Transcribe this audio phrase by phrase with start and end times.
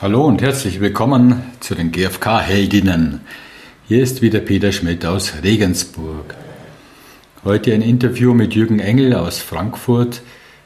[0.00, 3.22] Hallo und herzlich willkommen zu den GfK-Heldinnen.
[3.88, 6.36] Hier ist wieder Peter Schmidt aus Regensburg.
[7.42, 10.22] Heute ein Interview mit Jürgen Engel aus Frankfurt,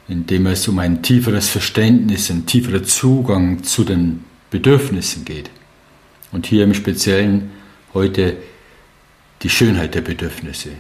[0.07, 5.49] in dem es um ein tieferes Verständnis, ein tieferer Zugang zu den Bedürfnissen geht.
[6.31, 7.53] Und hier im Speziellen
[7.95, 8.37] heute
[9.41, 10.73] die Schönheit der Bedürfnisse.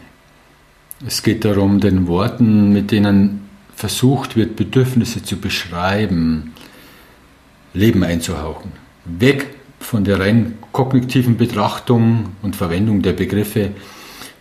[1.07, 6.52] Es geht darum, den Worten, mit denen versucht wird, Bedürfnisse zu beschreiben,
[7.75, 8.73] Leben einzuhauchen.
[9.05, 9.47] Weg
[9.81, 13.73] von der rein kognitiven Betrachtung und Verwendung der Begriffe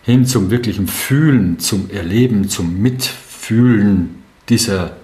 [0.02, 4.96] hin zum wirklichen Fühlen, zum Erleben, zum Mitfühlen dieser,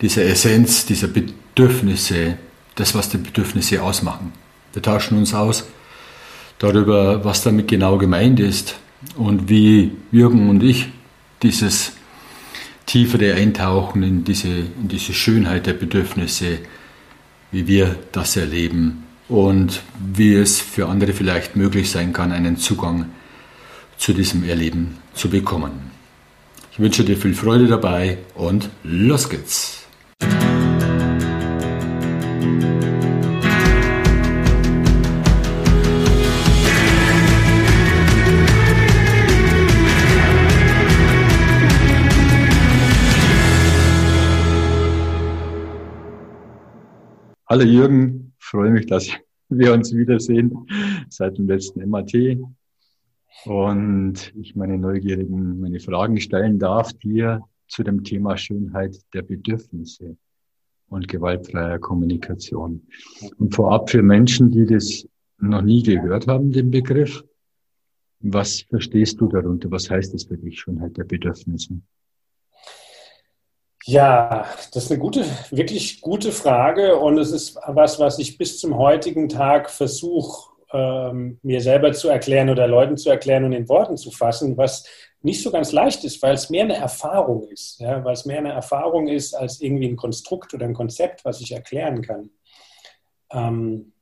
[0.00, 2.38] dieser Essenz, dieser Bedürfnisse,
[2.74, 4.32] das, was die Bedürfnisse ausmachen.
[4.72, 5.64] Wir tauschen uns aus
[6.58, 8.76] darüber, was damit genau gemeint ist
[9.16, 10.88] und wie Jürgen und ich
[11.42, 11.92] dieses
[12.86, 16.58] tiefere Eintauchen in diese, in diese Schönheit der Bedürfnisse,
[17.50, 23.06] wie wir das erleben und wie es für andere vielleicht möglich sein kann, einen Zugang
[23.96, 25.92] zu diesem Erleben zu bekommen.
[26.72, 29.83] Ich wünsche dir viel Freude dabei und los geht's!
[47.54, 49.08] Hallo Jürgen, freue mich, dass
[49.48, 50.66] wir uns wiedersehen
[51.08, 52.12] seit dem letzten MAT
[53.44, 60.16] und ich meine neugierigen, meine Fragen stellen darf dir zu dem Thema Schönheit der Bedürfnisse
[60.88, 62.88] und gewaltfreier Kommunikation.
[63.38, 65.06] Und vorab für Menschen, die das
[65.38, 67.22] noch nie gehört haben, den Begriff,
[68.18, 69.70] was verstehst du darunter?
[69.70, 71.80] Was heißt das für dich, Schönheit der Bedürfnisse?
[73.86, 78.58] Ja, das ist eine gute, wirklich gute Frage und es ist was, was ich bis
[78.58, 83.68] zum heutigen Tag versuche, ähm, mir selber zu erklären oder Leuten zu erklären und in
[83.68, 84.86] Worten zu fassen, was
[85.20, 88.38] nicht so ganz leicht ist, weil es mehr eine Erfahrung ist, ja, weil es mehr
[88.38, 92.30] eine Erfahrung ist als irgendwie ein Konstrukt oder ein Konzept, was ich erklären kann.
[93.32, 93.93] Ähm,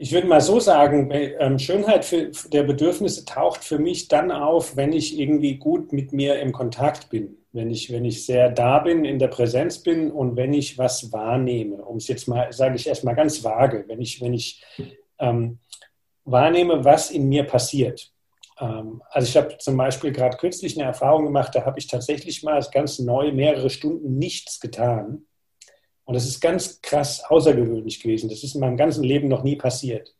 [0.00, 4.74] ich würde mal so sagen, ähm, Schönheit für, der Bedürfnisse taucht für mich dann auf,
[4.74, 8.78] wenn ich irgendwie gut mit mir im Kontakt bin, wenn ich, wenn ich sehr da
[8.78, 11.84] bin, in der Präsenz bin und wenn ich was wahrnehme.
[11.84, 14.64] Um es jetzt mal, sage ich erstmal ganz vage, wenn ich, wenn ich
[15.18, 15.58] ähm,
[16.24, 18.10] wahrnehme, was in mir passiert.
[18.58, 22.42] Ähm, also ich habe zum Beispiel gerade kürzlich eine Erfahrung gemacht, da habe ich tatsächlich
[22.42, 25.26] mal ganz neu mehrere Stunden nichts getan
[26.10, 28.28] und das ist ganz krass außergewöhnlich gewesen.
[28.28, 30.12] Das ist in meinem ganzen Leben noch nie passiert.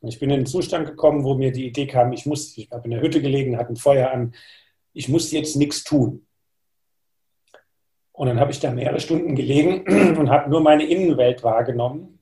[0.00, 2.70] Und ich bin in einen Zustand gekommen, wo mir die Idee kam, ich muss, ich
[2.70, 4.32] habe in der Hütte gelegen, hatte ein Feuer an,
[4.94, 6.26] ich muss jetzt nichts tun.
[8.12, 12.20] Und dann habe ich da mehrere Stunden gelegen und habe nur meine Innenwelt wahrgenommen.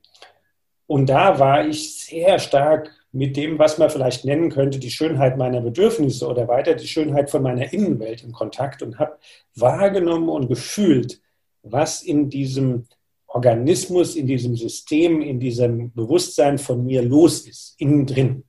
[0.89, 5.37] Und da war ich sehr stark mit dem, was man vielleicht nennen könnte, die Schönheit
[5.37, 9.17] meiner Bedürfnisse oder weiter die Schönheit von meiner Innenwelt im Kontakt und habe
[9.55, 11.21] wahrgenommen und gefühlt,
[11.63, 12.89] was in diesem
[13.37, 18.45] Organismus, in diesem System, in diesem Bewusstsein von mir los ist, innen drin.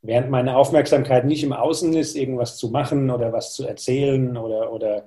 [0.00, 4.72] Während meine Aufmerksamkeit nicht im Außen ist, irgendwas zu machen oder was zu erzählen oder,
[4.72, 5.06] oder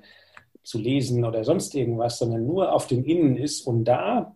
[0.63, 3.65] zu lesen oder sonst irgendwas, sondern nur auf dem Innen ist.
[3.65, 4.35] Und da,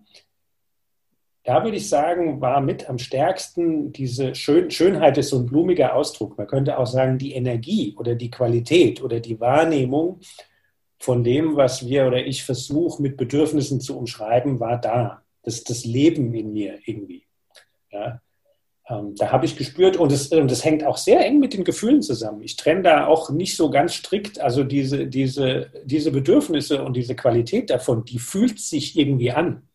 [1.43, 5.93] da würde ich sagen, war mit am stärksten diese Schön Schönheit ist so ein blumiger
[5.93, 6.39] Ausdruck.
[6.39, 10.21] Man könnte auch sagen, die Energie oder die Qualität oder die Wahrnehmung
[10.99, 15.23] von dem, was wir oder ich versuche mit Bedürfnissen zu umschreiben, war da.
[15.43, 17.23] Das, das Leben in mir irgendwie.
[17.89, 18.21] Ja,
[18.89, 22.01] ähm, da habe ich gespürt und das, das hängt auch sehr eng mit den Gefühlen
[22.01, 22.41] zusammen.
[22.41, 27.15] Ich trenne da auch nicht so ganz strikt, also diese, diese, diese Bedürfnisse und diese
[27.15, 29.67] Qualität davon, die fühlt sich irgendwie an.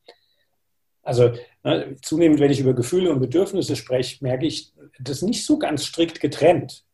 [1.03, 1.33] Also
[1.65, 5.85] ne, zunehmend, wenn ich über Gefühle und Bedürfnisse spreche, merke ich, das nicht so ganz
[5.85, 6.85] strikt getrennt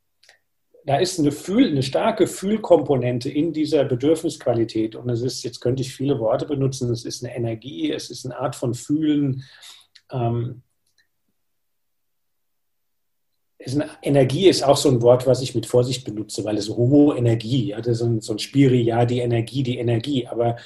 [0.85, 4.97] da ist eine, Fühl, eine starke Fühlkomponente in dieser Bedürfnisqualität.
[4.97, 8.25] Und es ist, jetzt könnte ich viele Worte benutzen, es ist eine Energie, es ist
[8.25, 9.45] eine Art von Fühlen.
[10.11, 10.63] Ähm,
[13.59, 16.69] ist eine, Energie ist auch so ein Wort, was ich mit Vorsicht benutze, weil es
[16.69, 20.27] hohe Energie, ja, das ist so ein, so ein Spiri, ja, die Energie, die Energie,
[20.27, 20.57] aber,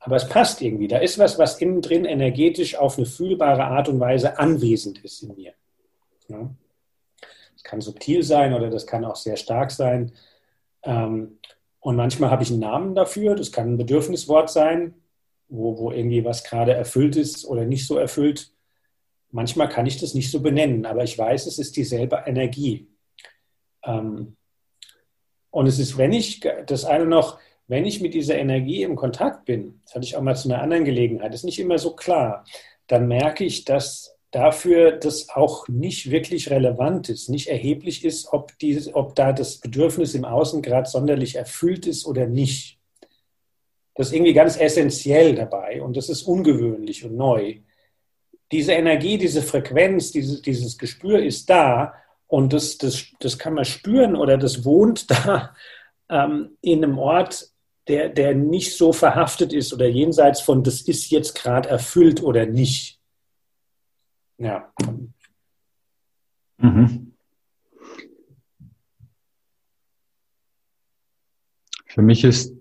[0.00, 0.88] aber es passt irgendwie.
[0.88, 5.22] Da ist was, was innen drin energetisch auf eine fühlbare Art und Weise anwesend ist
[5.22, 5.52] in mir.
[6.28, 6.50] Ja.
[7.62, 10.12] Kann subtil sein oder das kann auch sehr stark sein.
[10.82, 11.38] Ähm,
[11.80, 13.34] und manchmal habe ich einen Namen dafür.
[13.34, 14.94] Das kann ein Bedürfniswort sein,
[15.48, 18.52] wo, wo irgendwie was gerade erfüllt ist oder nicht so erfüllt.
[19.30, 22.88] Manchmal kann ich das nicht so benennen, aber ich weiß, es ist dieselbe Energie.
[23.84, 24.36] Ähm,
[25.50, 29.44] und es ist, wenn ich das eine noch, wenn ich mit dieser Energie im Kontakt
[29.44, 32.44] bin, das hatte ich auch mal zu einer anderen Gelegenheit, ist nicht immer so klar,
[32.86, 38.56] dann merke ich, dass dafür das auch nicht wirklich relevant ist, nicht erheblich ist, ob,
[38.58, 42.78] die, ob da das Bedürfnis im Außen gerade sonderlich erfüllt ist oder nicht.
[43.94, 47.56] Das ist irgendwie ganz essentiell dabei und das ist ungewöhnlich und neu.
[48.52, 51.94] Diese Energie, diese Frequenz, dieses, dieses Gespür ist da
[52.28, 55.54] und das, das, das kann man spüren oder das wohnt da
[56.08, 57.48] ähm, in einem Ort,
[57.88, 62.46] der, der nicht so verhaftet ist oder jenseits von, das ist jetzt gerade erfüllt oder
[62.46, 62.99] nicht.
[64.40, 64.72] Ja.
[66.56, 67.12] Mhm.
[71.84, 72.54] Für mich ist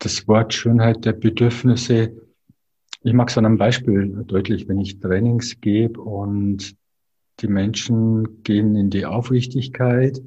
[0.00, 2.20] das Wort Schönheit der Bedürfnisse,
[3.04, 6.76] ich mag es an einem Beispiel deutlich, wenn ich Trainings gebe und
[7.38, 10.20] die Menschen gehen in die Aufrichtigkeit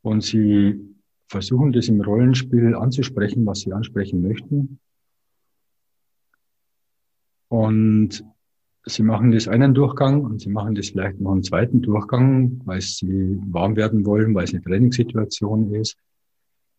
[0.00, 0.80] und sie
[1.28, 4.80] versuchen das im Rollenspiel anzusprechen, was sie ansprechen möchten.
[7.48, 8.24] Und
[8.84, 12.80] sie machen das einen Durchgang und sie machen das vielleicht noch einen zweiten Durchgang, weil
[12.80, 15.96] sie warm werden wollen, weil es eine Trainingssituation ist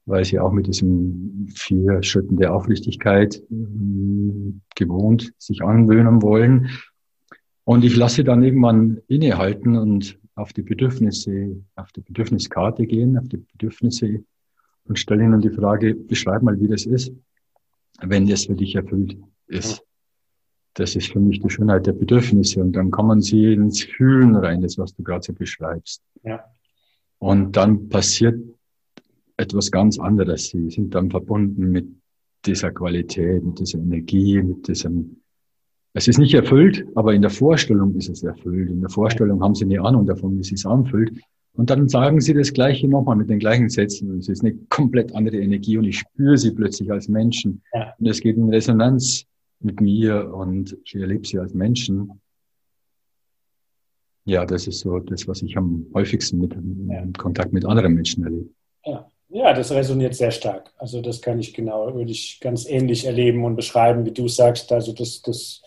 [0.06, 6.70] weil sie auch mit diesen vier Schritten der Aufrichtigkeit äh, gewohnt sich anwöhnen wollen.
[7.64, 13.30] Und ich lasse dann irgendwann innehalten und auf die Bedürfnisse, auf die Bedürfniskarte gehen, auf
[13.30, 14.24] die Bedürfnisse
[14.86, 17.14] und stelle ihnen die Frage, beschreib mal, wie das ist,
[18.02, 19.18] wenn das für dich erfüllt
[19.48, 19.82] ist.
[20.76, 22.62] Das ist für mich die Schönheit der Bedürfnisse.
[22.62, 26.02] Und dann kann man sie ins Fühlen rein, das, was du gerade so beschreibst.
[26.24, 26.44] Ja.
[27.20, 28.40] Und dann passiert
[29.38, 30.50] etwas ganz anderes.
[30.50, 31.88] Sie sind dann verbunden mit
[32.46, 35.18] dieser Qualität, mit dieser Energie, mit diesem,
[35.94, 38.70] es ist nicht erfüllt, aber in der Vorstellung ist es erfüllt.
[38.70, 41.12] In der Vorstellung haben sie eine Ahnung davon, wie es sich anfühlt.
[41.56, 44.18] Und dann sagen sie das Gleiche nochmal mit den gleichen Sätzen.
[44.18, 47.62] Es ist eine komplett andere Energie und ich spüre sie plötzlich als Menschen.
[47.74, 47.94] Ja.
[48.00, 49.26] Und es geht in Resonanz
[49.60, 52.22] mit mir und ich erlebe sie als Menschen.
[54.26, 58.24] Ja, das ist so das, was ich am häufigsten mit im Kontakt mit anderen Menschen
[58.24, 58.50] erlebe.
[58.86, 59.10] Ja.
[59.34, 60.72] Ja, das resoniert sehr stark.
[60.78, 64.72] Also das kann ich genau, würde ich ganz ähnlich erleben und beschreiben, wie du sagst.
[64.72, 65.64] Also das, das,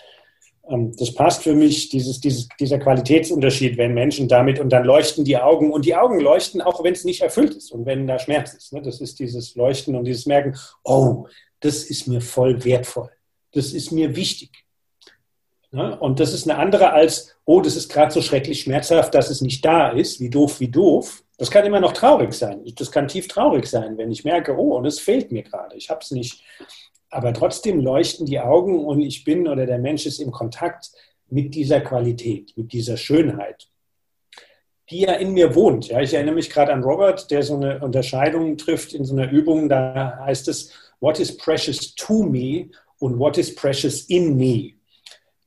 [0.68, 5.24] ähm, das passt für mich, dieses, dieses, dieser Qualitätsunterschied, wenn Menschen damit und dann leuchten
[5.24, 8.20] die Augen und die Augen leuchten, auch wenn es nicht erfüllt ist und wenn da
[8.20, 8.72] Schmerz ist.
[8.72, 8.82] Ne?
[8.82, 11.26] Das ist dieses Leuchten und dieses Merken, oh,
[11.58, 13.10] das ist mir voll wertvoll.
[13.56, 14.50] Das ist mir wichtig.
[15.70, 15.98] Ne?
[15.98, 19.40] Und das ist eine andere als, oh, das ist gerade so schrecklich schmerzhaft, dass es
[19.40, 21.24] nicht da ist, wie doof, wie doof.
[21.38, 22.62] Das kann immer noch traurig sein.
[22.76, 25.88] Das kann tief traurig sein, wenn ich merke, oh, und es fehlt mir gerade, ich
[25.88, 26.42] habe es nicht.
[27.08, 30.90] Aber trotzdem leuchten die Augen und ich bin oder der Mensch ist im Kontakt
[31.28, 33.68] mit dieser Qualität, mit dieser Schönheit,
[34.90, 35.88] die ja in mir wohnt.
[35.88, 39.30] Ja, ich erinnere mich gerade an Robert, der so eine Unterscheidung trifft in so einer
[39.30, 39.68] Übung.
[39.68, 44.74] Da heißt es, what is precious to me und what is precious in me.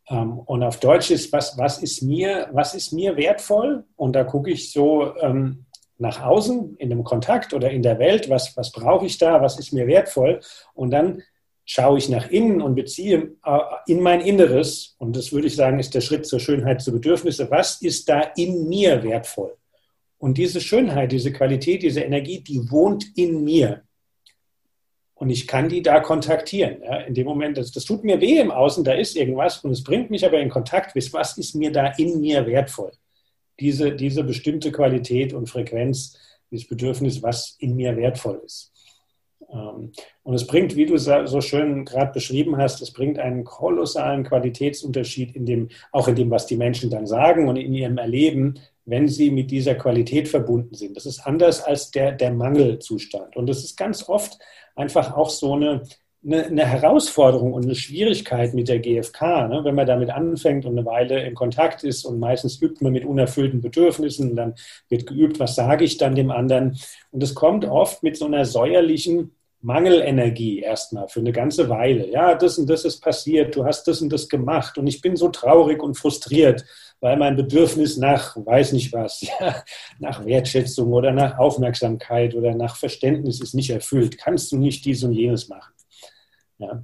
[0.10, 3.86] Ähm, und auf Deutsch ist, was, was, ist mir, was ist mir wertvoll?
[3.96, 5.66] Und da gucke ich so ähm,
[5.98, 9.60] nach außen in dem Kontakt oder in der Welt, was, was brauche ich da, was
[9.60, 10.40] ist mir wertvoll?
[10.74, 11.22] Und dann
[11.66, 15.80] schaue ich nach innen und beziehe äh, in mein Inneres, und das würde ich sagen,
[15.80, 19.56] ist der Schritt zur Schönheit, zu Bedürfnisse, was ist da in mir wertvoll?
[20.18, 23.84] Und diese Schönheit, diese Qualität, diese Energie, die wohnt in mir.
[25.19, 26.81] Und ich kann die da kontaktieren.
[26.81, 29.71] Ja, in dem Moment, das, das tut mir weh im Außen, da ist irgendwas und
[29.71, 32.94] es bringt mich aber in Kontakt, was ist mir da in mir wertvoll?
[33.59, 36.18] Diese, diese bestimmte Qualität und Frequenz,
[36.49, 38.71] dieses Bedürfnis, was in mir wertvoll ist.
[39.52, 39.92] Ähm,
[40.23, 45.35] und es bringt, wie du so schön gerade beschrieben hast, es bringt einen kolossalen Qualitätsunterschied
[45.35, 49.07] in dem, auch in dem, was die Menschen dann sagen und in ihrem Erleben, wenn
[49.07, 50.95] sie mit dieser Qualität verbunden sind.
[50.98, 53.36] Das ist anders als der, der Mangelzustand.
[53.36, 54.40] Und das ist ganz oft
[54.76, 55.83] einfach auch so eine,
[56.26, 59.62] eine, eine Herausforderung und eine Schwierigkeit mit der GfK, ne?
[59.64, 63.06] wenn man damit anfängt und eine Weile in Kontakt ist und meistens übt man mit
[63.06, 64.56] unerfüllten Bedürfnissen, dann
[64.90, 66.78] wird geübt, was sage ich dann dem anderen.
[67.12, 69.31] Und es kommt oft mit so einer säuerlichen
[69.62, 72.09] Mangelenergie erstmal für eine ganze Weile.
[72.09, 75.16] Ja, das und das ist passiert, du hast das und das gemacht und ich bin
[75.18, 76.64] so traurig und frustriert,
[77.01, 79.63] weil mein Bedürfnis nach, weiß nicht was, ja,
[79.99, 84.18] nach Wertschätzung oder nach Aufmerksamkeit oder nach Verständnis ist nicht erfüllt.
[84.18, 85.73] Kannst du nicht dies und jenes machen?
[86.57, 86.83] Ja.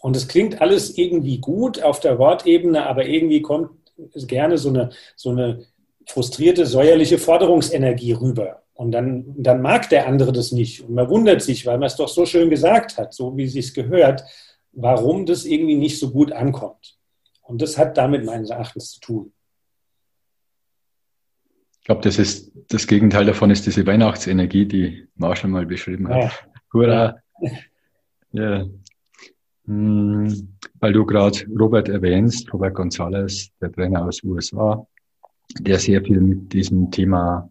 [0.00, 3.70] Und es klingt alles irgendwie gut auf der Wortebene, aber irgendwie kommt
[4.14, 5.66] gerne so eine, so eine
[6.06, 8.62] frustrierte, säuerliche Forderungsenergie rüber.
[8.74, 10.82] Und dann, dann mag der andere das nicht.
[10.82, 13.52] Und man wundert sich, weil man es doch so schön gesagt hat, so wie es
[13.52, 14.22] sich gehört,
[14.72, 16.97] warum das irgendwie nicht so gut ankommt.
[17.48, 19.32] Und das hat damit meines Erachtens zu tun.
[21.80, 26.46] Ich glaube, das ist das Gegenteil davon ist diese Weihnachtsenergie, die Marshall mal beschrieben hat.
[26.72, 27.16] Hurra!
[28.32, 28.66] Ja.
[29.64, 34.86] Hm, weil du gerade Robert erwähnst, Robert González, der Trainer aus USA,
[35.60, 37.48] der sehr viel mit diesem Thema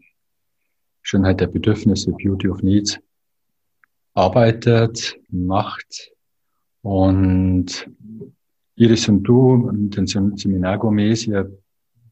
[1.01, 2.99] Schönheit der Bedürfnisse, Beauty of Needs
[4.13, 6.11] arbeitet, macht.
[6.83, 7.89] Und
[8.77, 11.51] Iris und du, den Seminar Gourmet, ihr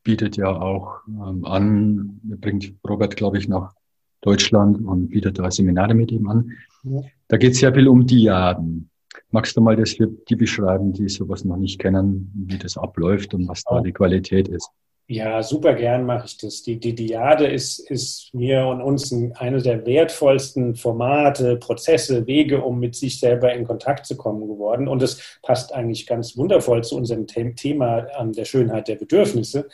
[0.04, 3.74] bietet ja auch ähm, an, bringt Robert, glaube ich, nach
[4.22, 6.52] Deutschland und bietet da Seminare mit ihm an.
[6.84, 7.02] Ja.
[7.28, 8.90] Da geht es sehr viel um Diaden.
[9.30, 13.34] Magst du mal das für die beschreiben, die sowas noch nicht kennen, wie das abläuft
[13.36, 14.70] und was da die Qualität ist?
[15.08, 16.64] Ja, super gern mache ich das.
[16.64, 22.80] Die, die Diade ist, ist mir und uns eine der wertvollsten Formate, Prozesse, Wege, um
[22.80, 24.88] mit sich selber in Kontakt zu kommen geworden.
[24.88, 29.68] Und es passt eigentlich ganz wundervoll zu unserem Thema ähm, der Schönheit der Bedürfnisse.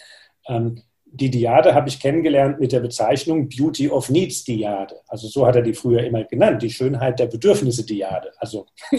[0.49, 0.83] Ähm,
[1.13, 4.95] die Diade habe ich kennengelernt mit der Bezeichnung Beauty of Needs Diade.
[5.07, 8.31] Also so hat er die früher immer genannt, die Schönheit der Bedürfnisse Diade.
[8.37, 8.65] Also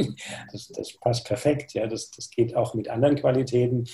[0.52, 3.84] das, das passt perfekt, ja, das, das geht auch mit anderen Qualitäten.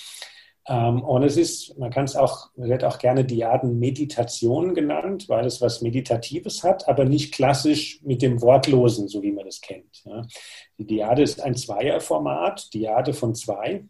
[0.68, 5.60] Ähm, und es ist, man kann es auch, wird auch gerne Diaden-Meditation genannt, weil es
[5.60, 10.04] was Meditatives hat, aber nicht klassisch mit dem Wortlosen, so wie man das kennt.
[10.78, 13.84] Die Diade ist ein Zweierformat, Diade von zwei,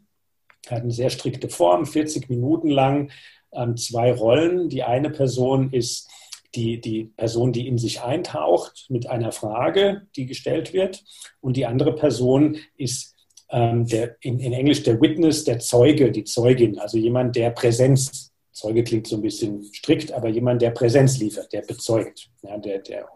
[0.69, 3.11] hat eine sehr strikte Form, 40 Minuten lang
[3.53, 4.69] ähm, zwei Rollen.
[4.69, 6.11] Die eine Person ist
[6.55, 11.05] die, die Person, die in sich eintaucht mit einer Frage, die gestellt wird.
[11.41, 13.17] Und die andere Person ist
[13.51, 18.33] ähm, der, in, in Englisch der Witness, der Zeuge, die Zeugin, also jemand, der Präsenz,
[18.53, 22.81] Zeuge klingt so ein bisschen strikt, aber jemand, der Präsenz liefert, der bezeugt, ja, der,
[22.81, 23.09] der,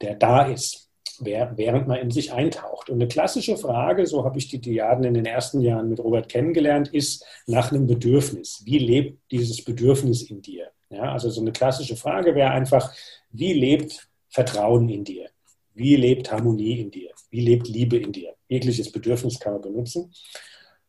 [0.00, 0.86] der da ist
[1.18, 2.90] während man in sich eintaucht.
[2.90, 6.28] Und eine klassische Frage, so habe ich die Diaden in den ersten Jahren mit Robert
[6.28, 8.62] kennengelernt, ist nach einem Bedürfnis.
[8.64, 10.70] Wie lebt dieses Bedürfnis in dir?
[10.90, 12.92] Ja, also so eine klassische Frage wäre einfach,
[13.30, 15.28] wie lebt Vertrauen in dir?
[15.74, 17.10] Wie lebt Harmonie in dir?
[17.30, 18.35] Wie lebt Liebe in dir?
[18.48, 20.12] Jegliches Bedürfnis kann man benutzen.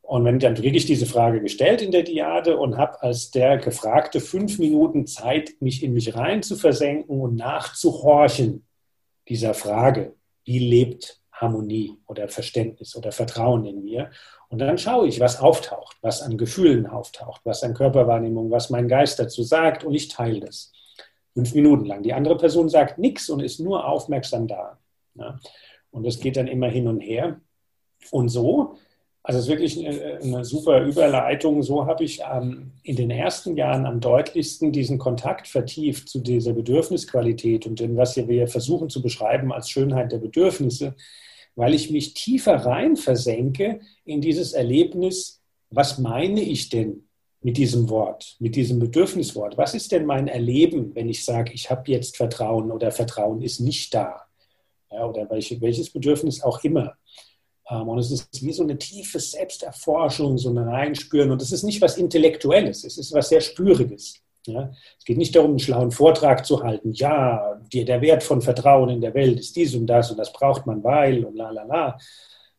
[0.01, 3.57] Und wenn dann kriege ich diese Frage gestellt in der Diade und habe als der
[3.57, 8.65] Gefragte fünf Minuten Zeit, mich in mich rein zu versenken und nachzuhorchen
[9.27, 10.13] dieser Frage,
[10.45, 14.09] wie lebt Harmonie oder Verständnis oder Vertrauen in mir.
[14.49, 18.87] Und dann schaue ich, was auftaucht, was an Gefühlen auftaucht, was an Körperwahrnehmung, was mein
[18.87, 20.71] Geist dazu sagt und ich teile das.
[21.33, 22.01] Fünf Minuten lang.
[22.01, 24.79] Die andere Person sagt nichts und ist nur aufmerksam da.
[25.15, 25.37] Ja.
[25.91, 27.41] Und das geht dann immer hin und her.
[28.11, 28.77] Und so
[29.27, 31.61] also es ist wirklich eine, super Überleitung.
[31.61, 36.53] So habe ich ähm, in den ersten Jahren am deutlichsten diesen Kontakt vertieft zu dieser
[36.53, 40.95] Bedürfnisqualität und dem, was wir versuchen zu beschreiben als Schönheit der Bedürfnisse,
[41.57, 47.03] weil ich mich tiefer rein versenke in dieses Erlebnis, was meine ich denn
[47.41, 49.57] mit diesem Wort, mit diesem Bedürfniswort?
[49.57, 53.59] Was ist denn mein Erleben, wenn ich sage, ich habe jetzt Vertrauen oder Vertrauen ist
[53.59, 54.21] nicht da?
[54.89, 56.95] Ja, oder welche, welches Bedürfnis auch immer.
[57.69, 61.31] Ähm, und es ist wie so eine tiefe Selbsterforschung, so ein Reinspüren.
[61.31, 64.21] Und es ist nicht was Intellektuelles, es ist was sehr Spüriges.
[64.45, 64.71] Ja?
[64.97, 66.93] Es geht nicht darum, einen schlauen Vortrag zu halten.
[66.93, 70.31] Ja, die, der Wert von Vertrauen in der Welt ist dies und das und das
[70.31, 71.97] braucht man, weil und la la la.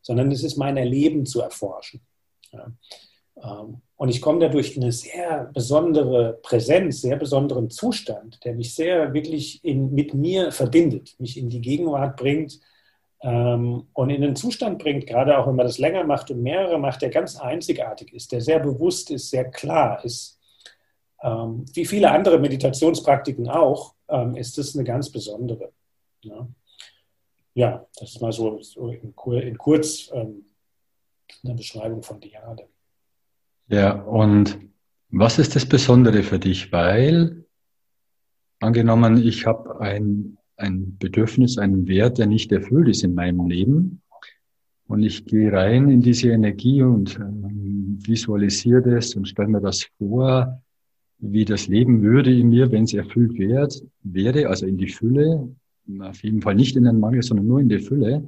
[0.01, 2.01] Sondern es ist mein Erleben zu erforschen.
[2.51, 2.67] Ja?
[3.43, 8.73] Ähm, und ich komme dadurch in eine sehr besondere Präsenz, sehr besonderen Zustand, der mich
[8.73, 12.59] sehr wirklich in, mit mir verbindet, mich in die Gegenwart bringt
[13.21, 17.01] und in den Zustand bringt, gerade auch wenn man das länger macht und mehrere macht,
[17.01, 20.39] der ganz einzigartig ist, der sehr bewusst ist, sehr klar ist.
[21.21, 25.73] Ähm, wie viele andere Meditationspraktiken auch, ähm, ist das eine ganz besondere.
[26.21, 26.47] Ja,
[27.53, 28.57] ja das ist mal so,
[28.89, 30.45] in, kurz ähm,
[31.43, 32.69] eine Beschreibung von Diade.
[33.67, 34.57] Ja, und
[35.09, 36.71] was ist das Besondere für dich?
[36.71, 37.45] Weil,
[38.61, 44.01] angenommen, ich habe ein ein Bedürfnis, einen Wert, der nicht erfüllt ist in meinem Leben.
[44.87, 49.87] Und ich gehe rein in diese Energie und äh, visualisiere das und stelle mir das
[49.97, 50.61] vor,
[51.19, 55.49] wie das Leben würde in mir, wenn es erfüllt wird, wäre, also in die Fülle,
[55.99, 58.23] auf jeden Fall nicht in den Mangel, sondern nur in die Fülle.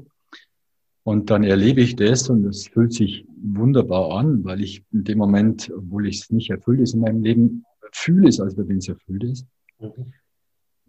[1.03, 5.17] Und dann erlebe ich das und es fühlt sich wunderbar an, weil ich in dem
[5.17, 8.87] Moment, obwohl ich es nicht erfüllt ist in meinem Leben, fühle es, als wenn es
[8.87, 9.47] erfüllt ist.
[9.79, 10.13] Mhm.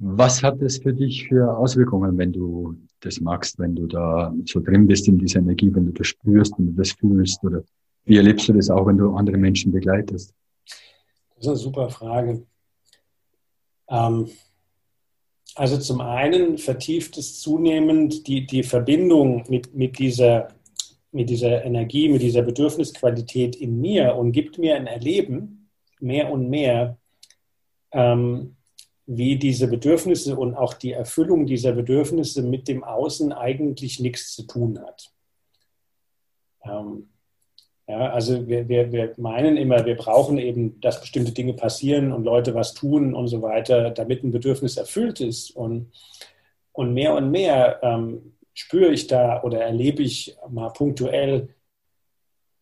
[0.05, 4.59] Was hat das für dich für Auswirkungen, wenn du das magst, wenn du da so
[4.59, 7.45] drin bist in dieser Energie, wenn du das spürst, wenn du das fühlst?
[7.45, 7.63] Oder
[8.05, 10.35] wie erlebst du das auch, wenn du andere Menschen begleitest?
[11.37, 12.45] Das ist eine super Frage.
[13.89, 14.29] Ähm,
[15.55, 20.49] also zum einen vertieft es zunehmend die, die Verbindung mit, mit, dieser,
[21.13, 26.51] mit dieser Energie, mit dieser Bedürfnisqualität in mir und gibt mir ein Erleben mehr und
[26.51, 26.99] mehr,
[27.93, 28.57] ähm,
[29.07, 34.47] wie diese Bedürfnisse und auch die Erfüllung dieser Bedürfnisse mit dem Außen eigentlich nichts zu
[34.47, 35.13] tun hat.
[36.65, 37.09] Ähm,
[37.89, 42.25] ja, also wir, wir, wir meinen immer, wir brauchen eben, dass bestimmte Dinge passieren und
[42.25, 45.51] Leute was tun und so weiter, damit ein Bedürfnis erfüllt ist.
[45.51, 45.91] Und,
[46.73, 51.49] und mehr und mehr ähm, spüre ich da oder erlebe ich mal punktuell,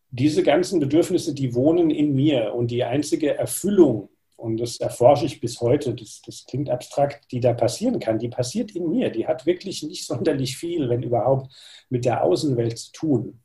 [0.09, 4.09] diese ganzen Bedürfnisse, die wohnen in mir und die einzige Erfüllung,
[4.41, 8.27] und das erforsche ich bis heute, das, das klingt abstrakt, die da passieren kann, die
[8.27, 9.11] passiert in mir.
[9.11, 11.53] Die hat wirklich nicht sonderlich viel, wenn überhaupt,
[11.89, 13.39] mit der Außenwelt zu tun.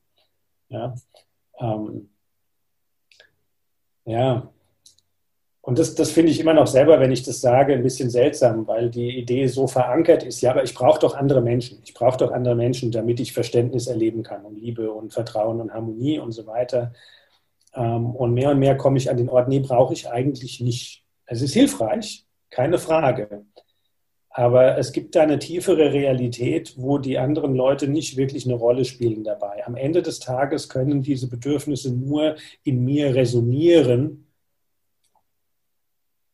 [0.69, 0.95] Ja,
[1.61, 2.09] ähm,
[4.07, 4.51] ja.
[5.61, 8.67] Und das, das finde ich immer noch selber, wenn ich das sage, ein bisschen seltsam,
[8.67, 10.41] weil die Idee so verankert ist.
[10.41, 11.81] Ja, aber ich brauche doch andere Menschen.
[11.85, 15.75] Ich brauche doch andere Menschen, damit ich Verständnis erleben kann und Liebe und Vertrauen und
[15.75, 16.95] Harmonie und so weiter.
[17.77, 21.05] Ähm, und mehr und mehr komme ich an den Ort, nee, brauche ich eigentlich nicht.
[21.27, 23.45] Es ist hilfreich, keine Frage.
[24.31, 28.85] Aber es gibt da eine tiefere Realität, wo die anderen Leute nicht wirklich eine Rolle
[28.85, 29.67] spielen dabei.
[29.67, 34.27] Am Ende des Tages können diese Bedürfnisse nur in mir resonieren.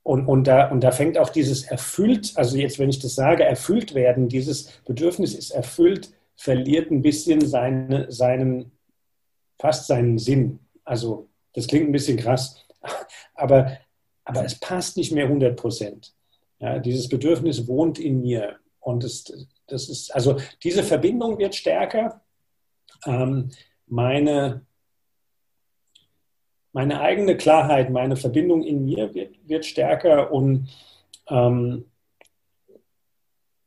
[0.02, 3.44] Und, und, da, und da fängt auch dieses erfüllt, also jetzt, wenn ich das sage,
[3.44, 8.72] erfüllt werden, dieses Bedürfnis ist erfüllt, verliert ein bisschen seine, seinen,
[9.61, 10.58] fast seinen Sinn.
[10.84, 12.64] Also, das klingt ein bisschen krass,
[13.35, 13.78] aber,
[14.25, 16.14] aber es passt nicht mehr 100 Prozent.
[16.59, 18.56] Ja, dieses Bedürfnis wohnt in mir.
[18.78, 19.25] Und das,
[19.66, 22.21] das ist, also diese Verbindung wird stärker.
[23.04, 23.50] Ähm,
[23.87, 24.64] meine,
[26.73, 30.68] meine eigene Klarheit, meine Verbindung in mir wird, wird stärker und
[31.28, 31.85] ähm,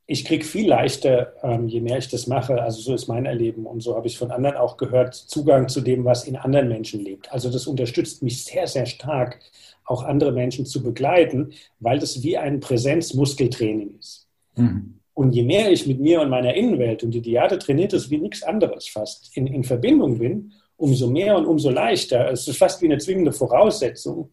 [0.08, 3.66] ich kriege viel leichter, ähm, je mehr ich das mache, also so ist mein Erleben
[3.66, 6.68] und so habe ich es von anderen auch gehört, Zugang zu dem, was in anderen
[6.68, 7.32] Menschen lebt.
[7.32, 9.40] Also das unterstützt mich sehr, sehr stark,
[9.84, 14.28] auch andere Menschen zu begleiten, weil das wie ein Präsenzmuskeltraining ist.
[14.56, 15.00] Mhm.
[15.14, 18.18] Und je mehr ich mit mir und meiner Innenwelt, und die Diade trainiert es wie
[18.18, 22.82] nichts anderes fast, in, in Verbindung bin, umso mehr und umso leichter, es ist fast
[22.82, 24.30] wie eine zwingende Voraussetzung,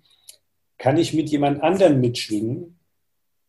[0.77, 2.79] kann ich mit jemand anderem mitschwingen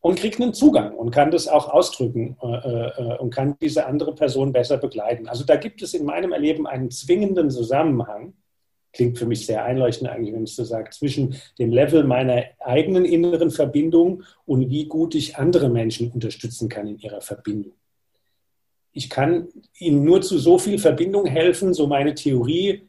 [0.04, 4.14] und kriege einen Zugang und kann das auch ausdrücken äh, äh, und kann diese andere
[4.14, 5.28] Person besser begleiten.
[5.28, 8.34] Also da gibt es in meinem Erleben einen zwingenden Zusammenhang
[8.92, 13.06] klingt für mich sehr einleuchtend eigentlich, wenn ich so sage, zwischen dem Level meiner eigenen
[13.06, 17.72] inneren Verbindung und wie gut ich andere Menschen unterstützen kann in ihrer Verbindung.
[18.92, 22.88] Ich kann ihnen nur zu so viel Verbindung helfen, so meine Theorie,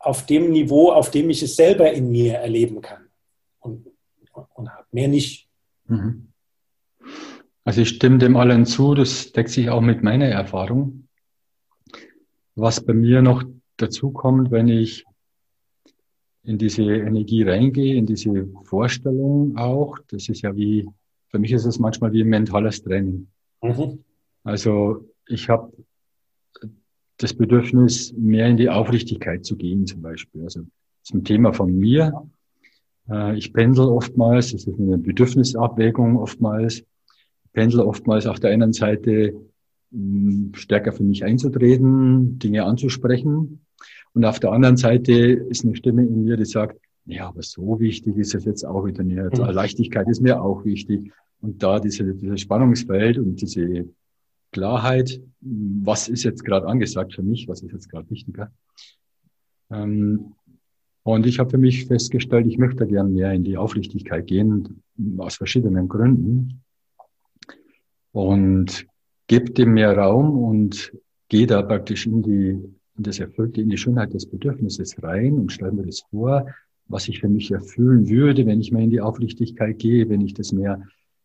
[0.00, 3.08] auf dem Niveau, auf dem ich es selber in mir erleben kann.
[3.60, 3.86] Und,
[4.54, 5.48] und mehr nicht.
[5.86, 6.27] Mhm.
[7.68, 11.06] Also ich stimme dem allen zu, das deckt sich auch mit meiner Erfahrung.
[12.54, 13.44] Was bei mir noch
[13.76, 15.04] dazu kommt, wenn ich
[16.44, 19.98] in diese Energie reingehe, in diese Vorstellung auch.
[20.08, 20.88] Das ist ja wie,
[21.28, 23.28] für mich ist es manchmal wie ein mentales Training.
[23.62, 24.02] Mhm.
[24.44, 25.70] Also ich habe
[27.18, 30.42] das Bedürfnis, mehr in die Aufrichtigkeit zu gehen zum Beispiel.
[30.42, 30.62] Also
[31.02, 32.14] zum Thema von mir.
[33.10, 36.82] Äh, ich pendel oftmals, das ist eine Bedürfnisabwägung oftmals.
[37.58, 39.34] Ich pendel oftmals auf der einen Seite
[40.52, 43.66] stärker für mich einzutreten, Dinge anzusprechen.
[44.12, 47.80] Und auf der anderen Seite ist eine Stimme in mir, die sagt, ja, aber so
[47.80, 49.38] wichtig ist es jetzt auch wieder nicht.
[49.38, 49.44] Mhm.
[49.46, 51.10] Leichtigkeit ist mir auch wichtig.
[51.40, 53.86] Und da diese, dieses Spannungsfeld und diese
[54.52, 58.52] Klarheit, was ist jetzt gerade angesagt für mich, was ist jetzt gerade wichtiger.
[59.70, 60.34] Ähm,
[61.02, 64.82] und ich habe für mich festgestellt, ich möchte gern mehr in die Aufrichtigkeit gehen,
[65.16, 66.62] aus verschiedenen Gründen.
[68.12, 68.86] Und
[69.26, 70.92] gebe dem mehr Raum und
[71.28, 75.52] gehe da praktisch in die in das Erfüllte, in die Schönheit des Bedürfnisses rein und
[75.52, 76.46] stelle mir das vor,
[76.88, 80.34] was ich für mich erfüllen würde, wenn ich mehr in die Aufrichtigkeit gehe, wenn ich
[80.34, 80.82] das mehr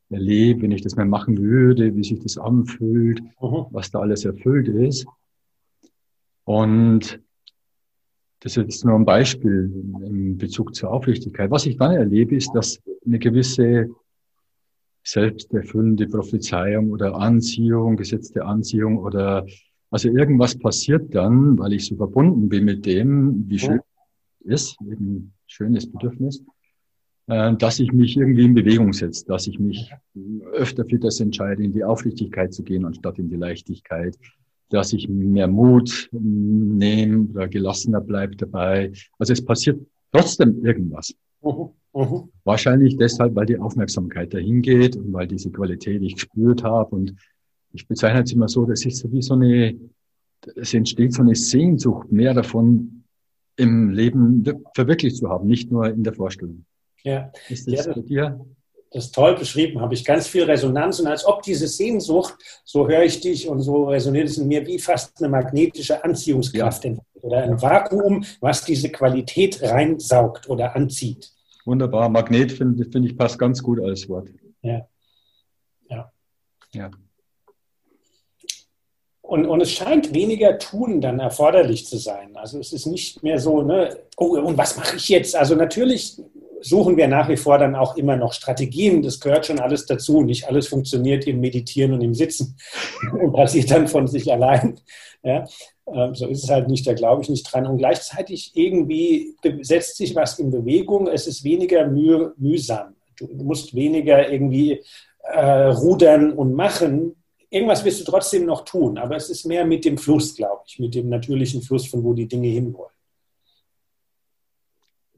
[0.09, 3.65] erlebe, wenn ich das mehr machen würde, wie sich das anfühlt, mhm.
[3.71, 5.07] was da alles erfüllt ist.
[6.43, 7.19] Und
[8.41, 9.71] das ist jetzt nur ein Beispiel
[10.05, 11.49] in Bezug zur Aufrichtigkeit.
[11.49, 13.89] Was ich dann erlebe, ist, dass eine gewisse
[15.03, 19.45] selbsterfüllende Prophezeiung oder Anziehung, gesetzte Anziehung oder
[19.91, 23.79] also irgendwas passiert dann, weil ich so verbunden bin mit dem, wie schön
[24.43, 26.43] es ist, eben schönes Bedürfnis,
[27.27, 29.93] äh, dass ich mich irgendwie in Bewegung setze, dass ich mich
[30.53, 34.17] öfter für das entscheide, in die Aufrichtigkeit zu gehen, anstatt in die Leichtigkeit,
[34.69, 38.91] dass ich mehr Mut nehme oder gelassener bleibe dabei.
[39.19, 39.79] Also es passiert
[40.11, 41.13] trotzdem irgendwas.
[41.43, 42.27] Uh -huh.
[42.43, 47.15] Wahrscheinlich deshalb, weil die Aufmerksamkeit dahin geht und weil diese Qualität ich gespürt habe und
[47.73, 49.75] ich bezeichne es immer so, das ist so wie so eine,
[50.55, 53.03] es entsteht so eine Sehnsucht, mehr davon
[53.55, 56.65] im Leben verwirklicht zu haben, nicht nur in der Vorstellung.
[57.03, 57.31] Ja.
[57.49, 58.45] Ist das ja, bei dir?
[58.93, 63.03] das toll beschrieben, habe ich ganz viel Resonanz und als ob diese Sehnsucht, so höre
[63.03, 66.95] ich dich und so resoniert es in mir, wie fast eine magnetische Anziehungskraft ja.
[67.21, 71.31] oder ein Vakuum, was diese Qualität reinsaugt oder anzieht.
[71.65, 74.29] Wunderbar, Magnet finde find ich passt ganz gut als Wort.
[74.61, 74.87] Ja.
[75.89, 76.11] Ja.
[76.73, 76.91] ja.
[79.21, 82.35] Und, und es scheint weniger tun dann erforderlich zu sein.
[82.35, 85.35] Also es ist nicht mehr so, ne, oh, und was mache ich jetzt?
[85.35, 86.21] Also natürlich
[86.63, 89.01] suchen wir nach wie vor dann auch immer noch Strategien.
[89.01, 90.21] Das gehört schon alles dazu.
[90.23, 92.57] Nicht alles funktioniert im Meditieren und im Sitzen
[93.11, 94.79] und passiert dann von sich allein.
[95.23, 95.45] Ja,
[95.85, 97.67] so ist es halt nicht, da glaube ich nicht dran.
[97.67, 101.07] Und gleichzeitig irgendwie setzt sich was in Bewegung.
[101.07, 102.95] Es ist weniger müh mühsam.
[103.19, 104.81] Du musst weniger irgendwie
[105.23, 107.15] äh, rudern und machen.
[107.49, 110.79] Irgendwas wirst du trotzdem noch tun, aber es ist mehr mit dem Fluss, glaube ich,
[110.79, 112.91] mit dem natürlichen Fluss, von wo die Dinge hinwollen.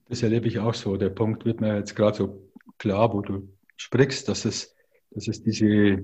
[0.10, 0.98] Das erlebe ich auch so.
[0.98, 3.48] Der Punkt wird mir jetzt gerade so klar, wo du
[3.78, 4.76] sprichst, dass es,
[5.12, 6.04] dass es diese,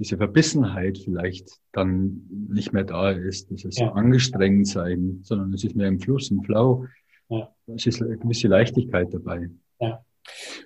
[0.00, 3.92] diese Verbissenheit vielleicht dann nicht mehr da ist, dieses ja.
[3.92, 6.86] angestrengt sein, sondern es ist mehr im Fluss, im Flow.
[7.28, 7.54] Ja.
[7.66, 9.50] Es ist eine gewisse Leichtigkeit dabei.
[9.78, 10.02] Ja.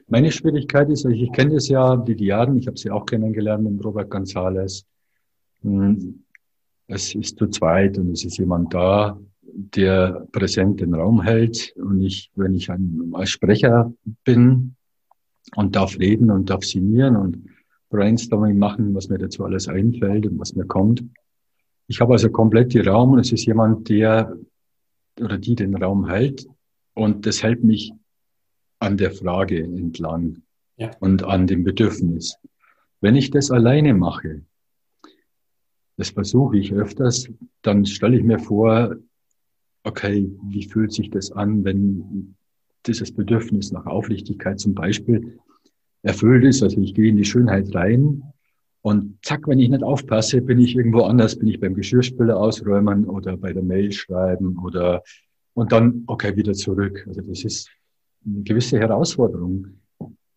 [0.07, 3.85] Meine Schwierigkeit ist, ich kenne das ja, die Diaden, ich habe sie auch kennengelernt mit
[3.85, 4.85] Robert González.
[5.62, 6.23] Hm,
[6.87, 11.75] es ist zu zweit und es ist jemand da, der präsent den Raum hält.
[11.77, 13.92] Und ich, wenn ich ein, als Sprecher
[14.23, 14.77] bin
[15.57, 17.49] und darf reden und darf signieren und
[17.95, 21.05] Brainstorming machen, was mir dazu alles einfällt und was mir kommt.
[21.87, 24.37] Ich habe also komplett den Raum und es ist jemand, der
[25.21, 26.47] oder die den Raum hält
[26.95, 27.93] und das hält mich
[28.81, 30.43] an der Frage entlang
[30.77, 30.91] ja.
[30.99, 32.37] und an dem Bedürfnis.
[33.01, 34.43] Wenn ich das alleine mache,
[35.97, 37.29] das versuche ich öfters,
[37.63, 38.97] dann stelle ich mir vor,
[39.85, 42.35] okay, wie fühlt sich das an, wenn
[42.87, 45.39] dieses Bedürfnis nach Aufrichtigkeit zum Beispiel
[46.05, 46.62] erfüllt ist.
[46.62, 48.23] Also ich gehe in die Schönheit rein
[48.83, 53.07] und zack, wenn ich nicht aufpasse, bin ich irgendwo anders, bin ich beim Geschirrspüler ausräumen
[53.07, 55.03] oder bei der Mail schreiben oder
[55.55, 57.05] und dann, okay, wieder zurück.
[57.09, 57.71] Also das ist
[58.27, 59.81] eine gewisse Herausforderung,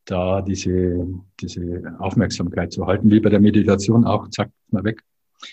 [0.06, 1.06] da diese,
[1.40, 5.04] diese Aufmerksamkeit zu halten, wie bei der Meditation auch, zack, mal weg.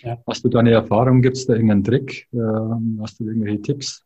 [0.03, 0.18] Ja.
[0.27, 1.20] Hast du da eine Erfahrung?
[1.22, 2.29] Gibt es da irgendeinen Trick?
[2.33, 4.05] Ähm, hast du irgendwelche Tipps?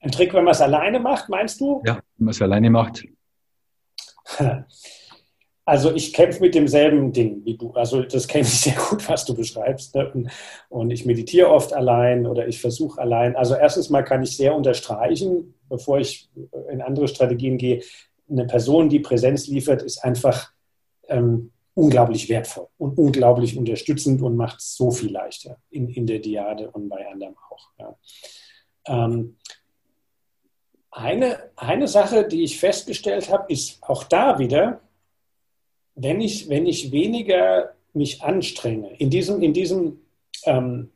[0.00, 1.82] Ein Trick, wenn man es alleine macht, meinst du?
[1.86, 3.04] Ja, wenn man es alleine macht.
[5.68, 7.72] Also ich kämpfe mit demselben Ding wie du.
[7.72, 9.94] Also das kenne ich sehr gut, was du beschreibst.
[9.94, 10.30] Ne?
[10.70, 13.36] Und ich meditiere oft allein oder ich versuche allein.
[13.36, 16.30] Also erstens mal kann ich sehr unterstreichen, bevor ich
[16.72, 17.82] in andere Strategien gehe,
[18.30, 20.52] eine Person, die Präsenz liefert, ist einfach
[21.06, 26.20] ähm, unglaublich wertvoll und unglaublich unterstützend und macht es so viel leichter in, in der
[26.20, 27.68] Diade und bei anderem auch.
[27.78, 27.96] Ja.
[28.86, 29.36] Ähm,
[30.90, 34.80] eine, eine Sache, die ich festgestellt habe, ist auch da wieder,
[35.98, 40.00] wenn ich, wenn ich weniger mich anstrenge, in diesem, in diesem
[40.44, 40.90] ähm,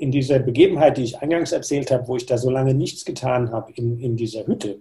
[0.00, 3.52] in dieser Begebenheit, die ich eingangs erzählt habe, wo ich da so lange nichts getan
[3.52, 4.78] habe in, in dieser Hütte,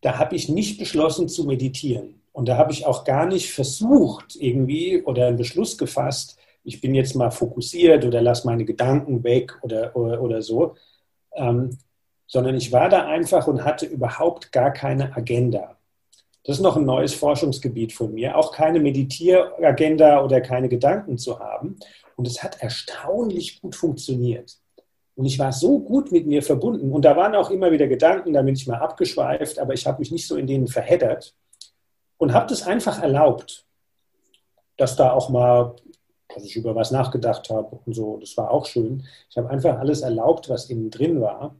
[0.00, 2.22] da habe ich nicht beschlossen zu meditieren.
[2.32, 6.94] Und da habe ich auch gar nicht versucht, irgendwie oder einen Beschluss gefasst, ich bin
[6.94, 10.76] jetzt mal fokussiert oder lasse meine Gedanken weg oder, oder, oder so,
[11.34, 11.78] ähm,
[12.26, 15.76] sondern ich war da einfach und hatte überhaupt gar keine Agenda.
[16.50, 21.38] Das ist noch ein neues Forschungsgebiet von mir, auch keine Meditieragenda oder keine Gedanken zu
[21.38, 21.78] haben.
[22.16, 24.58] Und es hat erstaunlich gut funktioniert.
[25.14, 26.90] Und ich war so gut mit mir verbunden.
[26.90, 30.00] Und da waren auch immer wieder Gedanken, da bin ich mal abgeschweift, aber ich habe
[30.00, 31.36] mich nicht so in denen verheddert
[32.18, 33.64] und habe das einfach erlaubt,
[34.76, 35.76] dass da auch mal,
[36.34, 38.16] dass ich über was nachgedacht habe und so.
[38.16, 39.06] Das war auch schön.
[39.30, 41.54] Ich habe einfach alles erlaubt, was innen drin war.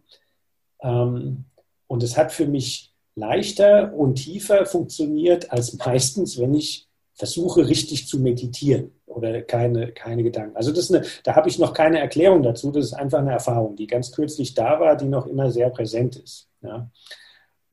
[0.83, 1.45] Ähm,
[1.87, 8.09] und es hat für mich leichter und tiefer funktioniert als meistens, wenn ich versuche, richtig
[8.09, 10.57] zu meditieren oder keine, keine Gedanken.
[10.57, 12.71] Also das eine, da habe ich noch keine Erklärung dazu.
[12.71, 16.17] Das ist einfach eine Erfahrung, die ganz kürzlich da war, die noch immer sehr präsent
[16.17, 16.49] ist.
[16.63, 16.91] Ja.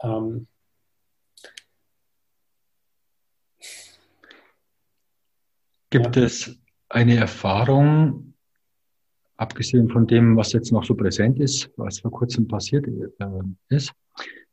[0.04, 0.48] Ähm,
[5.90, 6.24] Gibt ja.
[6.24, 6.58] es
[6.90, 8.34] eine Erfahrung,
[9.38, 13.26] abgesehen von dem, was jetzt noch so präsent ist, was vor kurzem passiert äh,
[13.70, 13.94] ist,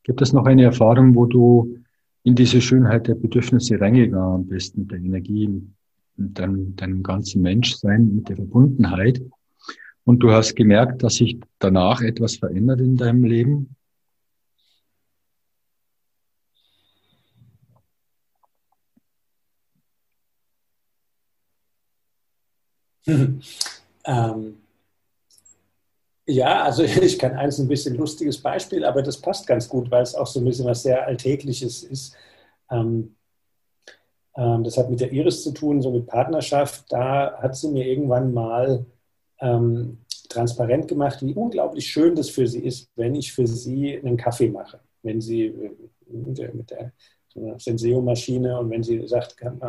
[0.05, 1.79] gibt es noch eine Erfahrung, wo du
[2.23, 5.63] in diese Schönheit der Bedürfnisse reingegangen bist, mit der Energie,
[6.17, 9.21] mit deinem, deinem ganzen Menschsein, mit der Verbundenheit.
[10.05, 13.77] Und du hast gemerkt, dass sich danach etwas verändert in deinem Leben?
[24.07, 24.55] ähm,
[26.27, 30.03] ja, also ich kann eins ein bisschen lustiges Beispiel, aber das passt ganz gut, weil
[30.03, 32.17] es auch so ein bisschen was sehr Alltägliches ist.
[32.71, 33.17] Ähm,
[34.37, 36.87] Ähm, das hat mit der Iris zu tun, so mit Partnerschaft.
[36.93, 38.87] Da hat sie mir irgendwann mal
[39.41, 44.17] ähm, transparent gemacht, wie unglaublich schön das für sie ist, wenn ich für sie einen
[44.17, 44.81] Kaffee mache.
[45.03, 45.77] Wenn sie äh,
[46.09, 46.93] mit der, mit der
[47.35, 49.61] Senseo-Maschine und wenn sie sagt, kann,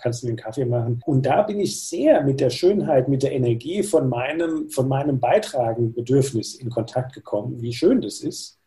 [0.00, 1.02] kannst du mir einen Kaffee machen.
[1.04, 5.20] Und da bin ich sehr mit der Schönheit, mit der Energie von meinem, von meinem
[5.20, 8.58] Beitragen, Bedürfnis in Kontakt gekommen, wie schön das ist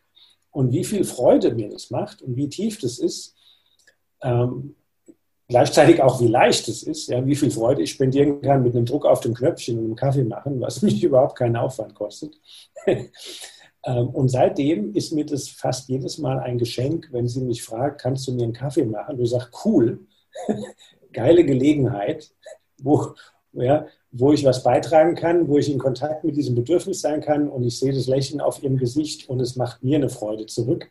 [0.50, 3.34] und wie viel Freude mir das macht und wie tief das ist.
[4.22, 4.76] Ähm,
[5.48, 8.86] gleichzeitig auch, wie leicht es ist, ja, wie viel Freude ich spendieren kann mit einem
[8.86, 12.38] Druck auf dem Knöpfchen und einem Kaffee machen, was mich überhaupt keinen Aufwand kostet.
[13.86, 18.00] Ähm, und seitdem ist mir das fast jedes Mal ein Geschenk, wenn sie mich fragt,
[18.00, 19.18] kannst du mir einen Kaffee machen?
[19.20, 20.00] Ich sage, cool,
[21.12, 22.30] geile Gelegenheit,
[22.78, 23.14] wo,
[23.52, 27.48] ja, wo ich was beitragen kann, wo ich in Kontakt mit diesem Bedürfnis sein kann
[27.48, 30.90] und ich sehe das Lächeln auf ihrem Gesicht und es macht mir eine Freude zurück.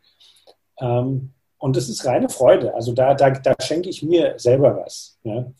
[0.79, 2.73] Ähm, und das ist reine Freude.
[2.75, 5.17] Also da, da, da schenke ich mir selber was.
[5.23, 5.51] Ja.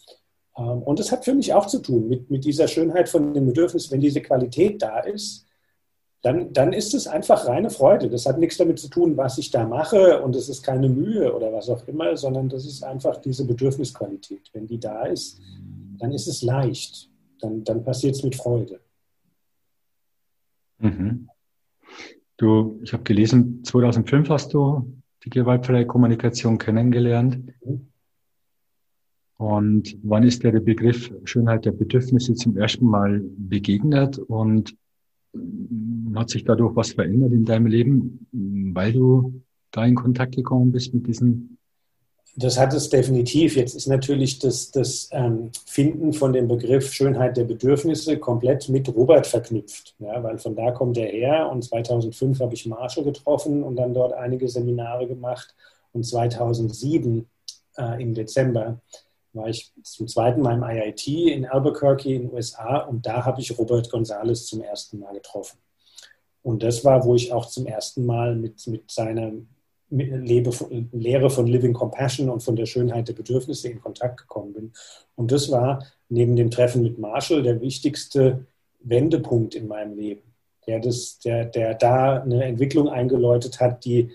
[0.57, 3.45] Ähm, und das hat für mich auch zu tun mit, mit dieser Schönheit von dem
[3.45, 5.44] Bedürfnis, wenn diese Qualität da ist,
[6.25, 8.09] dann, dann ist es einfach reine Freude.
[8.09, 11.31] Das hat nichts damit zu tun, was ich da mache und es ist keine Mühe
[11.31, 14.49] oder was auch immer, sondern das ist einfach diese Bedürfnisqualität.
[14.51, 15.39] Wenn die da ist,
[15.99, 17.11] dann ist es leicht.
[17.39, 18.79] Dann, dann passiert es mit Freude.
[20.79, 21.29] Mhm.
[22.37, 27.53] Du, ich habe gelesen, 2005 hast du die gewaltfreie Kommunikation kennengelernt.
[29.37, 34.75] Und wann ist dir der Begriff Schönheit der Bedürfnisse zum ersten Mal begegnet und
[36.15, 38.27] hat sich dadurch was verändert in deinem Leben,
[38.73, 41.57] weil du da in Kontakt gekommen bist mit diesen?
[42.37, 43.55] Das hat es definitiv.
[43.55, 48.93] Jetzt ist natürlich das, das ähm, Finden von dem Begriff Schönheit der Bedürfnisse komplett mit
[48.93, 51.49] Robert verknüpft, ja, weil von da kommt er her.
[51.49, 55.55] Und 2005 habe ich Marshall getroffen und dann dort einige Seminare gemacht.
[55.93, 57.25] Und 2007
[57.77, 58.81] äh, im Dezember
[59.35, 63.41] war ich zum zweiten Mal im IIT in Albuquerque in den USA und da habe
[63.41, 65.57] ich Robert Gonzales zum ersten Mal getroffen.
[66.41, 69.31] Und das war, wo ich auch zum ersten Mal mit, mit seiner
[69.89, 74.73] Lehre von Living Compassion und von der Schönheit der Bedürfnisse in Kontakt gekommen bin.
[75.15, 78.45] Und das war neben dem Treffen mit Marshall der wichtigste
[78.79, 80.21] Wendepunkt in meinem Leben,
[80.67, 84.11] der, das, der, der da eine Entwicklung eingeläutet hat, die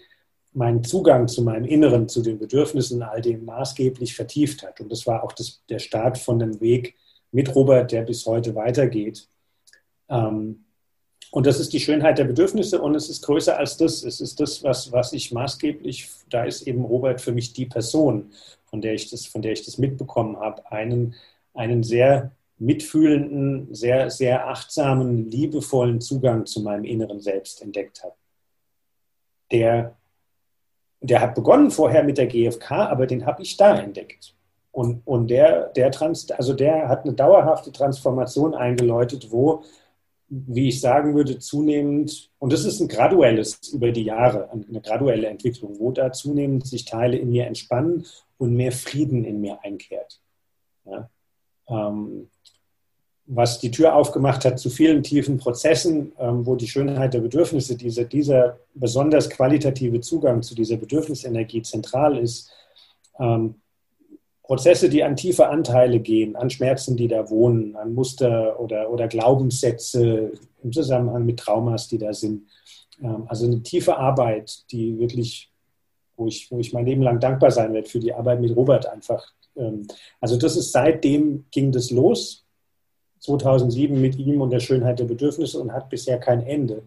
[0.52, 4.80] meinen Zugang zu meinem Inneren, zu den Bedürfnissen, all dem maßgeblich vertieft hat.
[4.80, 6.96] Und das war auch das, der Start von einem Weg
[7.32, 9.28] mit Robert, der bis heute weitergeht.
[10.08, 10.64] Ähm,
[11.30, 14.02] und das ist die Schönheit der Bedürfnisse und es ist größer als das.
[14.02, 18.32] Es ist das, was, was ich maßgeblich, da ist eben Robert für mich die Person,
[18.64, 21.14] von der ich das, von der ich das mitbekommen habe, einen,
[21.54, 28.14] einen sehr mitfühlenden, sehr, sehr achtsamen, liebevollen Zugang zu meinem inneren Selbst entdeckt habe.
[29.52, 29.96] Der,
[31.00, 34.34] der hat begonnen vorher mit der GfK, aber den habe ich da entdeckt.
[34.72, 39.64] Und, und der, der, Trans, also der hat eine dauerhafte Transformation eingeläutet, wo
[40.30, 45.26] wie ich sagen würde, zunehmend, und das ist ein graduelles über die Jahre, eine graduelle
[45.26, 48.06] Entwicklung, wo da zunehmend sich Teile in mir entspannen
[48.38, 50.20] und mehr Frieden in mir einkehrt.
[50.84, 51.10] Ja?
[51.68, 52.30] Ähm,
[53.32, 57.76] was die Tür aufgemacht hat zu vielen tiefen Prozessen, ähm, wo die Schönheit der Bedürfnisse,
[57.76, 62.50] diese, dieser besonders qualitative Zugang zu dieser Bedürfnisenergie zentral ist,
[63.20, 63.54] ähm,
[64.42, 69.06] Prozesse, die an tiefe Anteile gehen, an Schmerzen, die da wohnen, an Muster oder, oder
[69.06, 70.32] Glaubenssätze
[70.64, 72.48] im Zusammenhang mit Traumas, die da sind.
[73.00, 75.52] Ähm, also eine tiefe Arbeit, die wirklich,
[76.16, 78.86] wo ich, wo ich mein Leben lang dankbar sein werde für die Arbeit mit Robert
[78.86, 79.32] einfach.
[80.20, 82.46] Also das ist seitdem ging das los,
[83.20, 86.82] 2007 mit ihm und der Schönheit der Bedürfnisse und hat bisher kein Ende.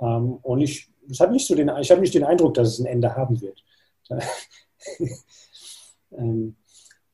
[0.00, 0.88] Ähm, und ich,
[1.20, 3.64] hat nicht so den, habe nicht den Eindruck, dass es ein Ende haben wird.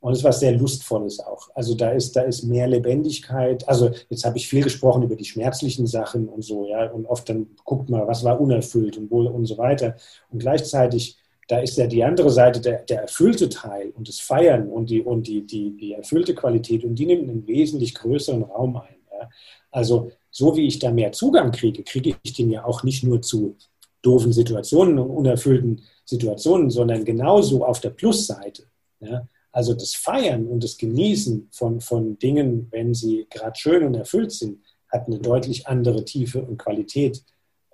[0.00, 1.50] Und es ist was sehr Lustvolles auch.
[1.54, 3.68] Also da ist, da ist mehr Lebendigkeit.
[3.68, 6.90] Also jetzt habe ich viel gesprochen über die schmerzlichen Sachen und so, ja.
[6.90, 9.96] Und oft dann guckt man, was war unerfüllt und und so weiter.
[10.30, 11.18] Und gleichzeitig,
[11.50, 15.02] da ist ja die andere Seite, der, der erfüllte Teil und das Feiern und die,
[15.02, 18.94] und die, die, die erfüllte Qualität und die nimmt einen wesentlich größeren Raum ein.
[19.12, 19.28] Ja.
[19.72, 23.20] Also so wie ich da mehr Zugang kriege, kriege ich den ja auch nicht nur
[23.20, 23.56] zu
[24.00, 28.66] doofen Situationen und unerfüllten Situationen, sondern genauso auf der Plusseite.
[29.00, 29.26] Ja.
[29.50, 34.30] Also das Feiern und das Genießen von, von Dingen, wenn sie gerade schön und erfüllt
[34.30, 37.24] sind, hat eine deutlich andere Tiefe und Qualität,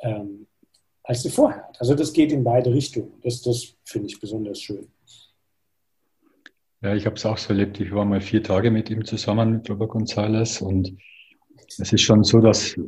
[0.00, 0.46] ähm,
[1.06, 1.80] als sie vorher hat.
[1.80, 3.12] Also das geht in beide Richtungen.
[3.22, 4.88] Das, das finde ich besonders schön.
[6.82, 7.80] Ja, ich habe es auch so erlebt.
[7.80, 10.62] Ich war mal vier Tage mit ihm zusammen, mit Robert González.
[10.62, 10.94] Und
[11.78, 12.78] es ist schon so, dass,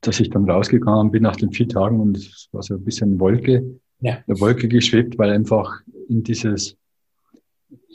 [0.00, 3.18] dass ich dann rausgegangen bin nach den vier Tagen und es war so ein bisschen
[3.18, 4.22] Wolke, ja.
[4.26, 6.76] eine Wolke geschwebt, weil einfach in dieses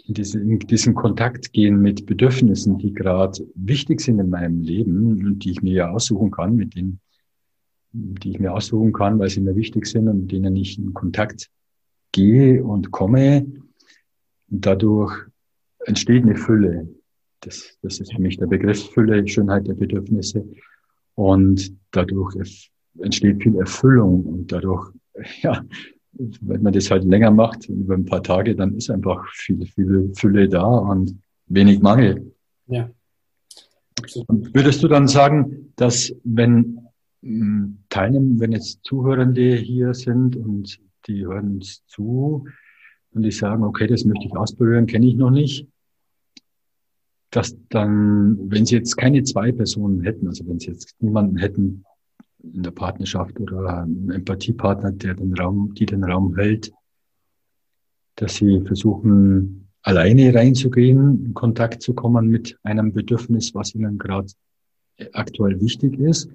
[0.08, 5.24] in, diese, in diesen Kontakt gehen mit Bedürfnissen, die gerade wichtig sind in meinem Leben
[5.24, 7.00] und die ich mir ja aussuchen kann, mit denen,
[7.92, 10.94] die ich mir aussuchen kann, weil sie mir wichtig sind und mit denen ich in
[10.94, 11.50] Kontakt
[12.12, 13.46] gehe und komme.
[14.50, 15.14] Und dadurch
[15.86, 16.88] entsteht eine Fülle.
[17.42, 20.46] Das, das ist für mich der Begriff Fülle, Schönheit der Bedürfnisse.
[21.16, 22.36] Und dadurch
[23.00, 24.92] entsteht viel Erfüllung und dadurch,
[25.42, 25.66] ja,
[26.14, 30.12] wenn man das halt länger macht, über ein paar Tage, dann ist einfach viel, viel
[30.16, 32.34] Fülle da und wenig Mangel.
[32.68, 32.90] Ja.
[34.28, 36.80] Würdest du dann sagen, dass wenn
[37.22, 42.46] hm, Teilnehmer, wenn jetzt Zuhörende hier sind und die hören uns zu
[43.12, 45.68] und die sagen, okay, das möchte ich ausprobieren, kenne ich noch nicht,
[47.32, 51.86] dass dann, wenn sie jetzt keine zwei Personen hätten, also wenn sie jetzt niemanden hätten,
[52.42, 56.72] in der Partnerschaft oder ein Empathiepartner, der den Raum, die den Raum hält,
[58.16, 64.28] dass sie versuchen, alleine reinzugehen, in Kontakt zu kommen mit einem Bedürfnis, was ihnen gerade
[65.14, 66.30] aktuell wichtig ist.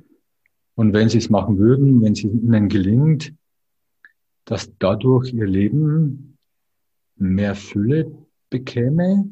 [0.76, 3.32] Und wenn sie es machen würden, wenn es ihnen gelingt,
[4.44, 6.36] dass dadurch ihr Leben
[7.16, 8.10] mehr Fülle
[8.50, 9.24] bekäme,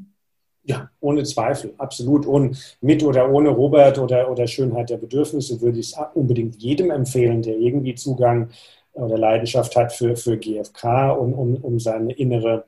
[0.64, 2.24] ja, ohne Zweifel, absolut.
[2.24, 6.90] Und mit oder ohne Robert oder, oder Schönheit der Bedürfnisse würde ich es unbedingt jedem
[6.90, 8.50] empfehlen, der irgendwie Zugang
[8.92, 12.64] oder Leidenschaft hat für, für GFK und um, um seine innere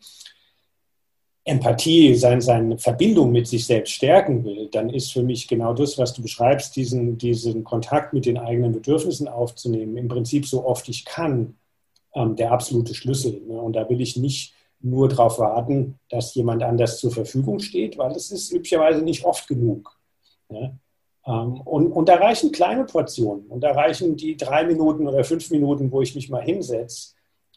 [1.46, 5.98] Empathie, sein, seine Verbindung mit sich selbst stärken will, dann ist für mich genau das,
[5.98, 10.88] was du beschreibst, diesen, diesen Kontakt mit den eigenen Bedürfnissen aufzunehmen, im Prinzip so oft
[10.88, 11.56] ich kann,
[12.14, 13.42] ähm, der absolute Schlüssel.
[13.46, 13.60] Ne?
[13.60, 18.12] Und da will ich nicht nur darauf warten, dass jemand anders zur Verfügung steht, weil
[18.12, 19.98] es ist üblicherweise nicht oft genug.
[20.48, 20.72] Ja?
[21.26, 25.50] Ähm, und, und da reichen kleine Portionen und da reichen die drei Minuten oder fünf
[25.50, 27.14] Minuten, wo ich mich mal hinsetze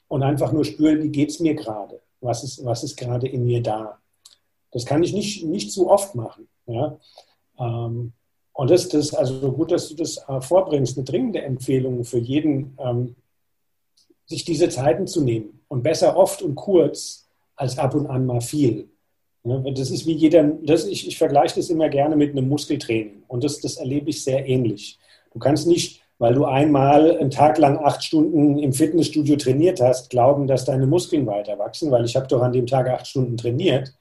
[0.07, 3.45] und einfach nur spüre, wie geht es mir gerade, was ist, was ist gerade in
[3.45, 3.99] mir da.
[4.71, 6.47] Das kann ich nicht, nicht zu oft machen.
[6.65, 6.99] Ja?
[7.59, 8.13] Ähm,
[8.53, 12.77] und das ist also gut, dass du das äh, vorbringst, eine dringende Empfehlung für jeden,
[12.79, 13.15] ähm,
[14.25, 18.41] sich diese Zeiten zu nehmen und besser oft und kurz als ab und an mal
[18.41, 18.89] viel.
[19.43, 23.43] Das ist wie jeder, das, ich, ich vergleiche das immer gerne mit einem Muskeltraining und
[23.43, 24.99] das, das erlebe ich sehr ähnlich.
[25.31, 30.09] Du kannst nicht, weil du einmal einen Tag lang acht Stunden im Fitnessstudio trainiert hast,
[30.09, 33.37] glauben, dass deine Muskeln weiter wachsen, weil ich habe doch an dem Tag acht Stunden
[33.37, 33.93] trainiert.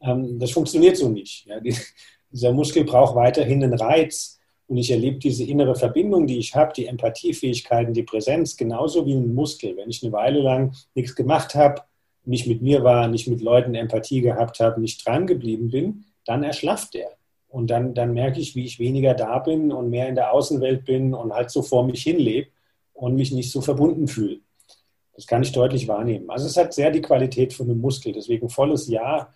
[0.00, 1.46] Ähm, das funktioniert so nicht.
[2.32, 6.74] dieser Muskel braucht weiterhin einen Reiz, und ich erlebe diese innere Verbindung, die ich habe,
[6.74, 9.76] die Empathiefähigkeiten, die Präsenz, genauso wie ein Muskel.
[9.76, 11.82] Wenn ich eine Weile lang nichts gemacht habe,
[12.26, 16.44] nicht mit mir war, nicht mit Leuten Empathie gehabt habe, nicht dran geblieben bin, dann
[16.44, 17.17] erschlafft der.
[17.48, 20.84] Und dann, dann merke ich, wie ich weniger da bin und mehr in der Außenwelt
[20.84, 22.48] bin und halt so vor mich hinlebe
[22.92, 24.40] und mich nicht so verbunden fühle.
[25.14, 26.30] Das kann ich deutlich wahrnehmen.
[26.30, 28.12] Also es hat sehr die Qualität von einem Muskel.
[28.12, 29.32] Deswegen volles Ja.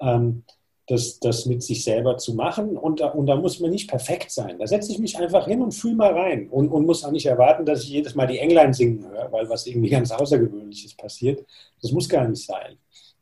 [0.00, 0.44] Ähm,
[0.86, 2.76] das, das mit sich selber zu machen.
[2.76, 4.58] Und da, und da muss man nicht perfekt sein.
[4.58, 7.26] Da setze ich mich einfach hin und fühle mal rein und, und muss auch nicht
[7.26, 11.44] erwarten, dass ich jedes Mal die Englein singen höre, weil was irgendwie ganz Außergewöhnliches passiert.
[11.80, 12.76] Das muss gar nicht sein.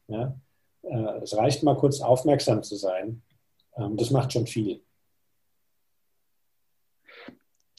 [0.09, 0.35] Ja?
[0.83, 3.22] Äh, es reicht mal kurz aufmerksam zu sein.
[3.76, 4.82] Ähm, das macht schon viel.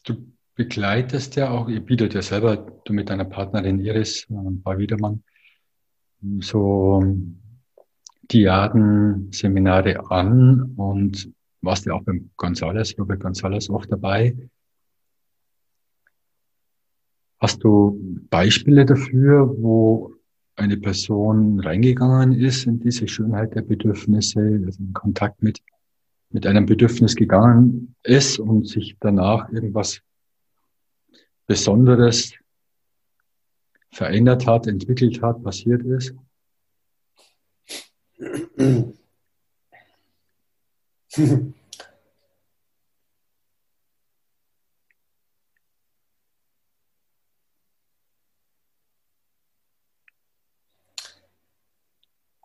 [0.05, 4.77] Du begleitest ja auch, ihr bietet ja selber, du mit deiner Partnerin Iris, äh, Paul
[4.77, 5.23] Wiedermann,
[6.39, 7.03] so
[8.31, 14.35] Diaden-Seminare an und warst ja auch beim Gonzales, Robert Gonzales oft dabei.
[17.39, 20.13] Hast du Beispiele dafür, wo
[20.55, 25.61] eine Person reingegangen ist in diese Schönheit der Bedürfnisse, also in Kontakt mit,
[26.33, 30.01] mit einem Bedürfnis gegangen ist und sich danach irgendwas
[31.45, 32.33] Besonderes
[33.91, 36.15] verändert hat, entwickelt hat, passiert ist?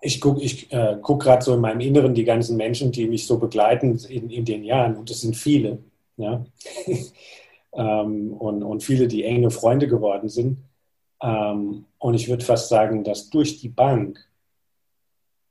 [0.08, 3.26] Ich gucke ich, äh, guck gerade so in meinem Inneren die ganzen Menschen, die mich
[3.26, 4.96] so begleiten in, in den Jahren.
[4.96, 5.80] Und das sind viele.
[6.16, 6.46] Ja?
[7.74, 10.64] ähm, und, und viele, die enge Freunde geworden sind.
[11.22, 14.18] Ähm, und ich würde fast sagen, dass durch die Bank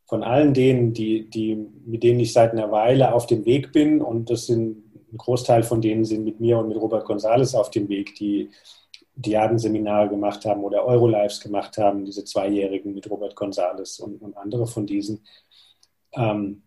[0.07, 1.55] von allen denen, die, die,
[1.86, 5.61] mit denen ich seit einer Weile auf dem Weg bin, und das sind ein Großteil
[5.61, 8.49] von denen sind mit mir und mit Robert Gonzales auf dem Weg, die
[9.18, 14.68] Diadenseminare gemacht haben oder Eurolives gemacht haben, diese Zweijährigen mit Robert Gonzales und, und andere
[14.68, 15.26] von diesen,
[16.13, 16.63] ähm,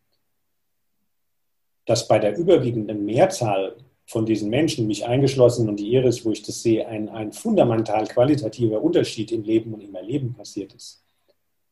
[1.87, 3.77] dass bei der überwiegenden Mehrzahl
[4.07, 8.09] von diesen Menschen, mich eingeschlossen und die Iris, wo ich das sehe, ein, ein fundamental
[8.09, 11.05] qualitativer Unterschied im Leben und im Erleben passiert ist.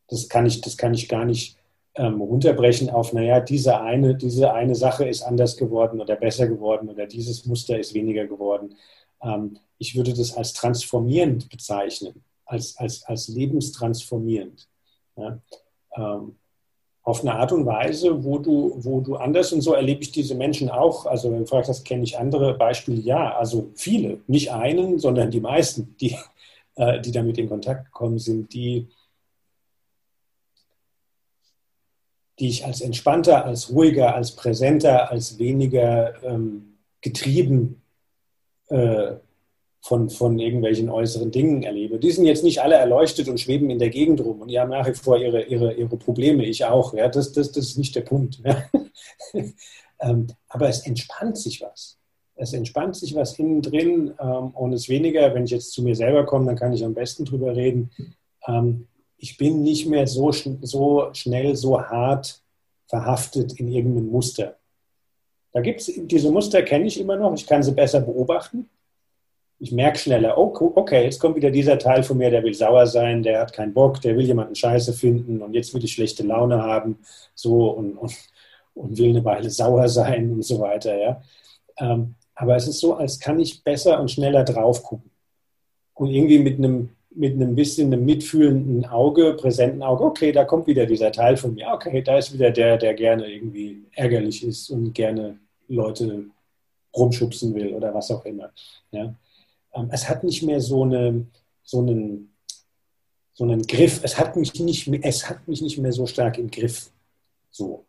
[0.07, 1.59] Das kann ich, das kann ich gar nicht
[1.97, 6.89] ähm, runterbrechen auf, naja, diese eine, diese eine Sache ist anders geworden oder besser geworden
[6.89, 8.77] oder dieses Muster ist weniger geworden.
[9.23, 14.69] Ähm, ich würde das als transformierend bezeichnen, als, als, als lebenstransformierend.
[15.17, 15.41] Ja?
[15.97, 16.37] Ähm,
[17.09, 20.35] auf eine Art und Weise, wo du, wo du anders und so erlebe ich diese
[20.35, 21.07] Menschen auch.
[21.07, 25.31] Also wenn du fragst, das kenne ich andere Beispiele, ja, also viele, nicht einen, sondern
[25.31, 26.17] die meisten, die,
[26.75, 28.89] äh, die damit in Kontakt gekommen sind, die,
[32.39, 37.81] die ich als entspannter, als ruhiger, als präsenter, als weniger ähm, getrieben
[38.69, 39.17] äh,
[39.81, 41.99] von, von irgendwelchen äußeren Dingen erlebe.
[41.99, 44.71] Die sind jetzt nicht alle erleuchtet und schweben in der Gegend rum und die haben
[44.71, 46.93] nach wie vor ihre, ihre, ihre Probleme, ich auch.
[46.95, 48.41] Ja, das, das, das ist nicht der Punkt.
[48.45, 48.65] Ja.
[50.01, 51.97] ähm, aber es entspannt sich was.
[52.35, 55.97] Es entspannt sich was innen drin ähm, und es weniger, wenn ich jetzt zu mir
[55.97, 57.91] selber komme, dann kann ich am besten drüber reden.
[58.47, 62.43] Ähm, ich bin nicht mehr so, so schnell, so hart
[62.87, 64.58] verhaftet in irgendeinem Muster.
[65.53, 68.69] Da gibt es, diese Muster kenne ich immer noch, ich kann sie besser beobachten
[69.61, 72.87] ich merke schneller, oh, okay, jetzt kommt wieder dieser Teil von mir, der will sauer
[72.87, 76.23] sein, der hat keinen Bock, der will jemanden scheiße finden und jetzt will ich schlechte
[76.23, 76.99] Laune haben,
[77.35, 78.15] so und, und,
[78.75, 81.23] und will eine Weile sauer sein und so weiter, ja.
[81.79, 85.11] Ähm, aber es ist so, als kann ich besser und schneller drauf gucken.
[85.95, 90.67] Und irgendwie mit einem, mit einem bisschen einem mitfühlenden Auge, präsenten Auge, okay, da kommt
[90.67, 94.71] wieder dieser Teil von mir, okay, da ist wieder der, der gerne irgendwie ärgerlich ist
[94.71, 95.39] und gerne
[95.69, 96.27] Leute
[96.97, 98.51] rumschubsen will oder was auch immer.
[98.93, 99.15] Ja
[99.75, 101.27] ähm, es hat nicht mehr so, eine,
[101.63, 102.33] so, einen,
[103.33, 106.39] so einen Griff, es hat, mich nicht mehr, es hat mich nicht mehr so stark
[106.39, 106.91] im Griff.
[107.51, 107.85] So.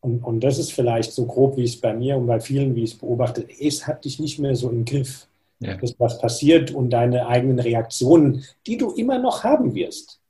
[0.00, 2.84] Und, und das ist vielleicht so grob, wie es bei mir und bei vielen, wie
[2.84, 5.26] ich es beobachte, es hat dich nicht mehr so im Griff.
[5.60, 5.76] Ja.
[5.76, 10.20] Das, was passiert und deine eigenen Reaktionen, die du immer noch haben wirst.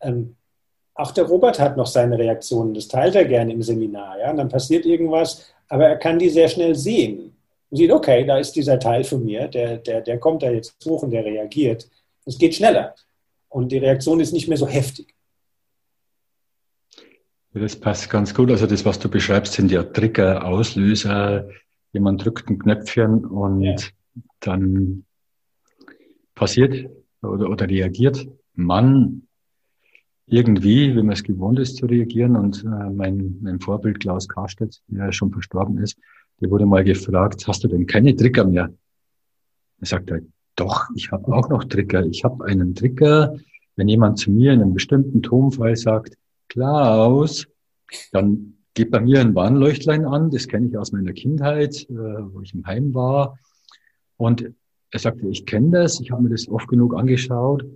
[0.00, 0.36] Ähm,
[0.94, 4.18] auch der Robert hat noch seine Reaktionen, das teilt er gerne im Seminar.
[4.18, 4.30] Ja?
[4.30, 7.36] Und dann passiert irgendwas, aber er kann die sehr schnell sehen
[7.70, 10.76] und sieht, okay, da ist dieser Teil von mir, der, der, der kommt da jetzt
[10.84, 11.88] hoch und der reagiert.
[12.24, 12.94] Es geht schneller
[13.48, 15.14] und die Reaktion ist nicht mehr so heftig.
[17.52, 18.50] Das passt ganz gut.
[18.50, 21.48] Also das, was du beschreibst, sind ja Trigger, Auslöser.
[21.92, 23.76] Jemand drückt ein Knöpfchen und ja.
[24.40, 25.04] Dann
[26.34, 26.90] passiert
[27.22, 29.26] oder, oder reagiert man
[30.26, 32.36] irgendwie, wenn man es gewohnt ist zu reagieren.
[32.36, 35.98] Und äh, mein, mein Vorbild Klaus Karstedt, der schon verstorben ist,
[36.40, 38.70] der wurde mal gefragt, hast du denn keine Trigger mehr?
[39.80, 40.20] Er sagt er,
[40.56, 42.04] doch, ich habe auch noch Trigger.
[42.06, 43.36] Ich habe einen Trigger,
[43.76, 46.16] wenn jemand zu mir in einem bestimmten Tonfall sagt,
[46.48, 47.46] Klaus,
[48.12, 52.40] dann geht bei mir ein Warnleuchtlein an, das kenne ich aus meiner Kindheit, äh, wo
[52.42, 53.38] ich im Heim war.
[54.16, 54.50] Und
[54.90, 57.66] er sagte, ich kenne das, ich habe mir das oft genug angeschaut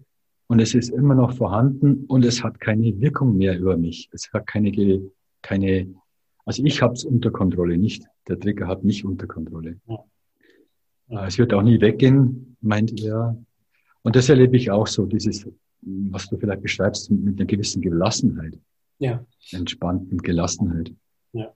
[0.47, 4.09] und es ist immer noch vorhanden und es hat keine Wirkung mehr über mich.
[4.13, 5.03] Es hat keine,
[5.43, 5.95] keine
[6.45, 9.81] also ich habe es unter Kontrolle, nicht der Trigger hat mich unter Kontrolle.
[9.87, 11.27] Ja.
[11.27, 13.37] Es wird auch nie weggehen, meint er.
[14.03, 15.47] Und das erlebe ich auch so, dieses,
[15.83, 18.59] was du vielleicht beschreibst, mit einer gewissen Gelassenheit.
[18.99, 19.25] Ja.
[19.53, 20.93] Entspannten Gelassenheit.
[21.33, 21.53] Ja.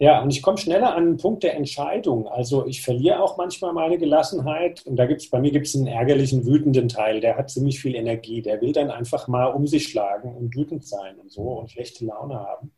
[0.00, 2.26] Ja, und ich komme schneller an den Punkt der Entscheidung.
[2.26, 4.84] Also ich verliere auch manchmal meine Gelassenheit.
[4.86, 7.80] Und da gibt es, bei mir gibt es einen ärgerlichen, wütenden Teil, der hat ziemlich
[7.80, 8.42] viel Energie.
[8.42, 12.04] Der will dann einfach mal um sich schlagen und wütend sein und so und schlechte
[12.04, 12.72] Laune haben.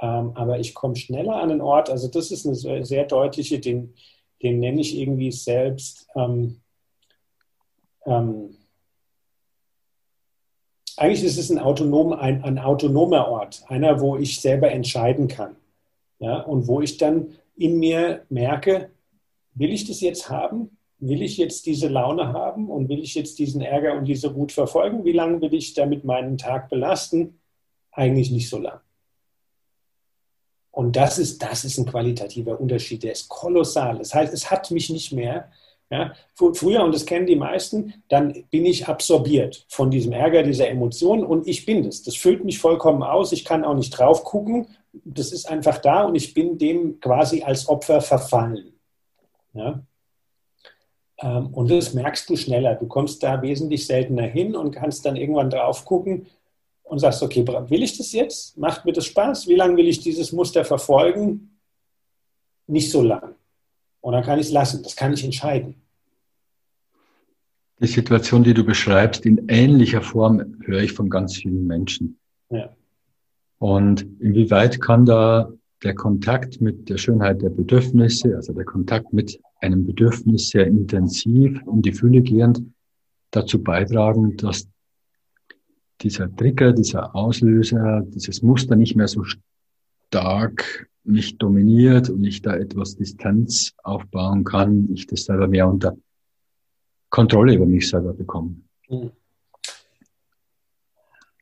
[0.00, 1.90] Ähm, aber ich komme schneller an den Ort.
[1.90, 3.94] Also das ist eine sehr, sehr deutliche, den,
[4.42, 6.08] den nenne ich irgendwie selbst.
[6.14, 6.60] Ähm,
[8.06, 8.56] ähm,
[10.96, 15.57] eigentlich ist es ein, autonom, ein, ein autonomer Ort, einer, wo ich selber entscheiden kann.
[16.18, 18.90] Ja, und wo ich dann in mir merke,
[19.54, 20.76] will ich das jetzt haben?
[21.00, 24.50] Will ich jetzt diese Laune haben und will ich jetzt diesen Ärger und diese Wut
[24.50, 25.04] verfolgen?
[25.04, 27.38] Wie lange will ich damit meinen Tag belasten?
[27.92, 28.80] Eigentlich nicht so lang.
[30.78, 33.98] Und das ist, das ist ein qualitativer Unterschied, der ist kolossal.
[33.98, 35.50] Das heißt, es hat mich nicht mehr.
[35.90, 40.68] Ja, früher, und das kennen die meisten, dann bin ich absorbiert von diesem Ärger, dieser
[40.68, 42.02] Emotion und ich bin das.
[42.02, 43.32] Das füllt mich vollkommen aus.
[43.32, 44.68] Ich kann auch nicht drauf gucken.
[45.04, 48.72] Das ist einfach da und ich bin dem quasi als Opfer verfallen.
[49.54, 49.82] Ja?
[51.20, 52.74] Ähm, und das merkst du schneller.
[52.74, 56.26] Du kommst da wesentlich seltener hin und kannst dann irgendwann drauf gucken,
[56.88, 58.56] und sagst, okay, will ich das jetzt?
[58.56, 59.46] Macht mir das Spaß?
[59.46, 61.58] Wie lange will ich dieses Muster verfolgen?
[62.66, 63.34] Nicht so lang.
[64.00, 64.82] Und dann kann ich es lassen.
[64.82, 65.82] Das kann ich entscheiden.
[67.80, 72.18] Die Situation, die du beschreibst, in ähnlicher Form höre ich von ganz vielen Menschen.
[72.50, 72.74] Ja.
[73.58, 75.52] Und inwieweit kann da
[75.82, 81.60] der Kontakt mit der Schönheit der Bedürfnisse, also der Kontakt mit einem Bedürfnis sehr intensiv
[81.66, 82.62] in die Fülle gehend,
[83.30, 84.68] dazu beitragen, dass
[86.00, 92.54] dieser Trigger, dieser Auslöser, dieses Muster nicht mehr so stark mich dominiert und ich da
[92.56, 95.96] etwas Distanz aufbauen kann, ich das selber mehr unter
[97.08, 98.56] Kontrolle über mich selber bekomme.
[98.88, 99.10] Mhm.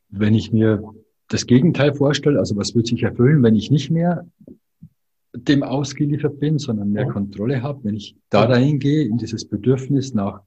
[0.09, 0.81] Wenn ich mir
[1.27, 4.25] das Gegenteil vorstelle, also was wird sich erfüllen, wenn ich nicht mehr
[5.33, 10.41] dem ausgeliefert bin, sondern mehr Kontrolle habe, wenn ich da reingehe in dieses Bedürfnis nach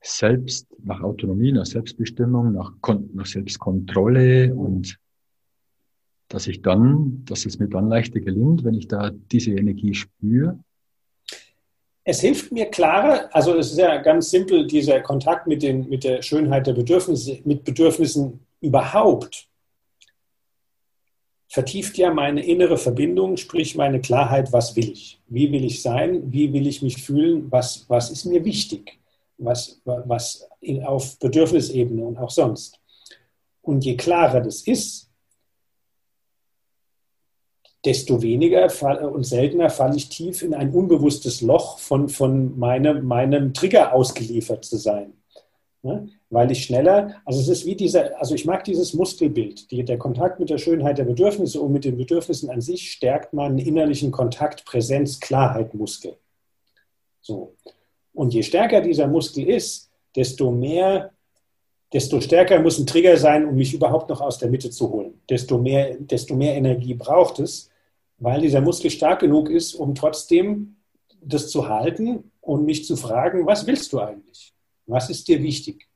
[0.00, 2.72] Selbst, nach Autonomie, nach Selbstbestimmung, nach,
[3.12, 4.98] nach Selbstkontrolle und
[6.28, 10.58] dass ich dann, dass es mir dann leichter gelingt, wenn ich da diese Energie spüre.
[12.04, 16.04] Es hilft mir klarer, also es ist ja ganz simpel, dieser Kontakt mit, den, mit
[16.04, 19.48] der Schönheit der Bedürfnisse, mit Bedürfnissen überhaupt
[21.52, 25.20] vertieft ja meine innere Verbindung, sprich meine Klarheit, was will ich?
[25.28, 26.32] Wie will ich sein?
[26.32, 27.52] Wie will ich mich fühlen?
[27.52, 28.98] Was, was ist mir wichtig?
[29.36, 32.80] Was, was in, auf Bedürfnisebene und auch sonst.
[33.60, 35.10] Und je klarer das ist,
[37.84, 38.70] desto weniger
[39.12, 44.64] und seltener falle ich tief in ein unbewusstes Loch von, von meine, meinem Trigger ausgeliefert
[44.64, 45.12] zu sein.
[46.32, 49.98] Weil ich schneller, also es ist wie dieser, also ich mag dieses Muskelbild, die, der
[49.98, 54.10] Kontakt mit der Schönheit der Bedürfnisse und mit den Bedürfnissen an sich stärkt meinen innerlichen
[54.10, 56.16] Kontakt, Präsenz, Klarheit, Muskel.
[57.20, 57.54] So.
[58.14, 61.12] Und je stärker dieser Muskel ist, desto mehr,
[61.92, 65.20] desto stärker muss ein Trigger sein, um mich überhaupt noch aus der Mitte zu holen.
[65.28, 67.68] Desto mehr, desto mehr Energie braucht es,
[68.16, 70.76] weil dieser Muskel stark genug ist, um trotzdem
[71.20, 74.54] das zu halten und mich zu fragen, was willst du eigentlich?
[74.86, 75.91] Was ist dir wichtig?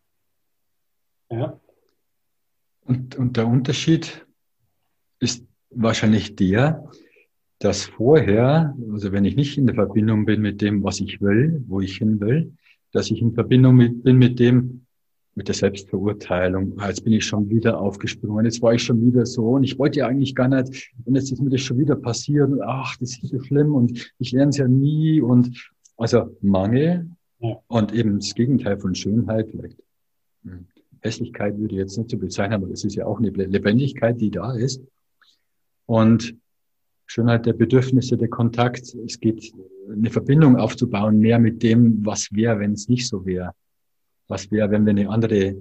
[1.30, 1.60] Ja.
[2.84, 4.26] Und, und der Unterschied
[5.18, 6.88] ist wahrscheinlich der,
[7.58, 11.64] dass vorher, also wenn ich nicht in der Verbindung bin mit dem, was ich will,
[11.66, 12.52] wo ich hin will,
[12.92, 14.86] dass ich in Verbindung mit, bin mit dem,
[15.34, 16.78] mit der Selbstverurteilung.
[16.78, 19.78] Ah, jetzt bin ich schon wieder aufgesprungen, jetzt war ich schon wieder so und ich
[19.78, 22.96] wollte ja eigentlich gar nicht und jetzt ist mir das schon wieder passiert und ach,
[22.98, 27.10] das ist so schlimm und ich lerne es ja nie und also Mangel
[27.40, 27.62] ja.
[27.68, 29.78] Und eben das Gegenteil von Schönheit, vielleicht
[30.44, 30.66] hm,
[31.06, 34.30] Hässlichkeit würde ich jetzt nicht so bezeichnen, aber es ist ja auch eine Lebendigkeit, die
[34.30, 34.82] da ist.
[35.86, 36.36] Und
[37.06, 39.52] Schönheit der Bedürfnisse, der Kontakt, es geht
[39.90, 43.52] eine Verbindung aufzubauen, mehr mit dem, was wäre, wenn es nicht so wäre.
[44.28, 45.56] Was wäre, wenn wir eine andere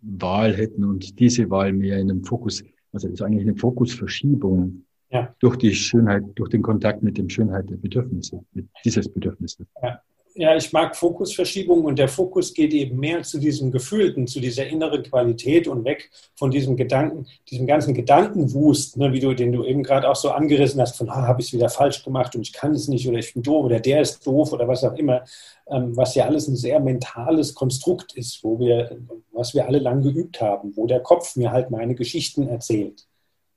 [0.00, 4.84] Wahl hätten und diese Wahl mehr in einem Fokus, also das ist eigentlich eine Fokusverschiebung
[5.10, 5.34] ja.
[5.40, 9.66] durch die Schönheit, durch den Kontakt mit dem Schönheit der Bedürfnisse, mit dieses Bedürfnisses.
[9.82, 10.00] Ja
[10.36, 14.66] ja, ich mag Fokusverschiebung und der Fokus geht eben mehr zu diesem Gefühlten, zu dieser
[14.66, 19.64] inneren Qualität und weg von diesem Gedanken, diesem ganzen Gedankenwust, ne, wie du, den du
[19.64, 22.42] eben gerade auch so angerissen hast, von, ah, habe ich es wieder falsch gemacht und
[22.42, 24.94] ich kann es nicht oder ich bin doof oder der ist doof oder was auch
[24.94, 25.24] immer,
[25.70, 28.98] ähm, was ja alles ein sehr mentales Konstrukt ist, wo wir,
[29.32, 33.06] was wir alle lang geübt haben, wo der Kopf mir halt meine Geschichten erzählt.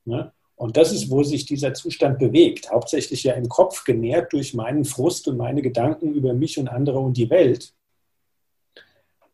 [0.05, 0.31] Ne?
[0.59, 2.69] Und das ist, wo sich dieser Zustand bewegt.
[2.69, 6.99] Hauptsächlich ja im Kopf, genährt durch meinen Frust und meine Gedanken über mich und andere
[6.99, 7.73] und die Welt.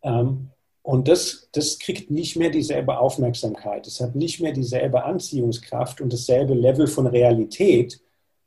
[0.03, 0.51] Ähm,
[0.84, 3.88] und das, das kriegt nicht mehr dieselbe Aufmerksamkeit.
[3.88, 7.99] Es hat nicht mehr dieselbe Anziehungskraft und dasselbe Level von Realität.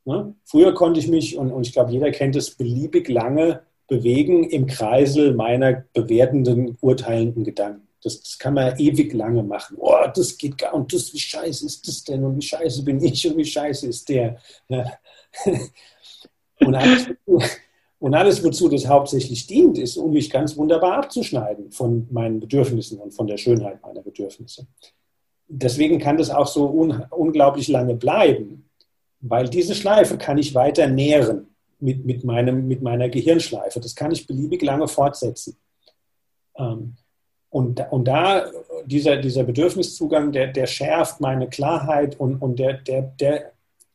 [0.04, 0.36] Ne?
[0.44, 4.68] Früher konnte ich mich, und, und ich glaube, jeder kennt es, beliebig lange bewegen im
[4.68, 7.87] Kreisel meiner bewertenden, urteilenden Gedanken.
[8.02, 9.76] Das, das, kann man ewig lange machen.
[9.80, 13.02] Oh, das geht gar und das, wie scheiße ist das denn und wie scheiße bin
[13.02, 14.38] ich und wie scheiße ist der.
[14.68, 14.98] Ja.
[16.60, 17.06] Und, alles,
[18.00, 22.98] und alles, wozu das hauptsächlich dient, ist, um mich ganz wunderbar abzuschneiden von meinen Bedürfnissen
[22.98, 24.66] und von der Schönheit meiner Bedürfnisse.
[25.46, 28.68] Deswegen kann das auch so un, unglaublich lange bleiben,
[29.20, 31.48] weil diese Schleife kann ich weiter nähren
[31.80, 33.80] mit, mit, meinem, mit meiner Gehirnschleife.
[33.80, 35.56] Das kann ich beliebig lange fortsetzen.
[36.56, 36.96] Ähm,
[37.50, 38.50] und, und da,
[38.84, 43.52] dieser, dieser Bedürfniszugang, der, der schärft meine Klarheit und, und der, der, der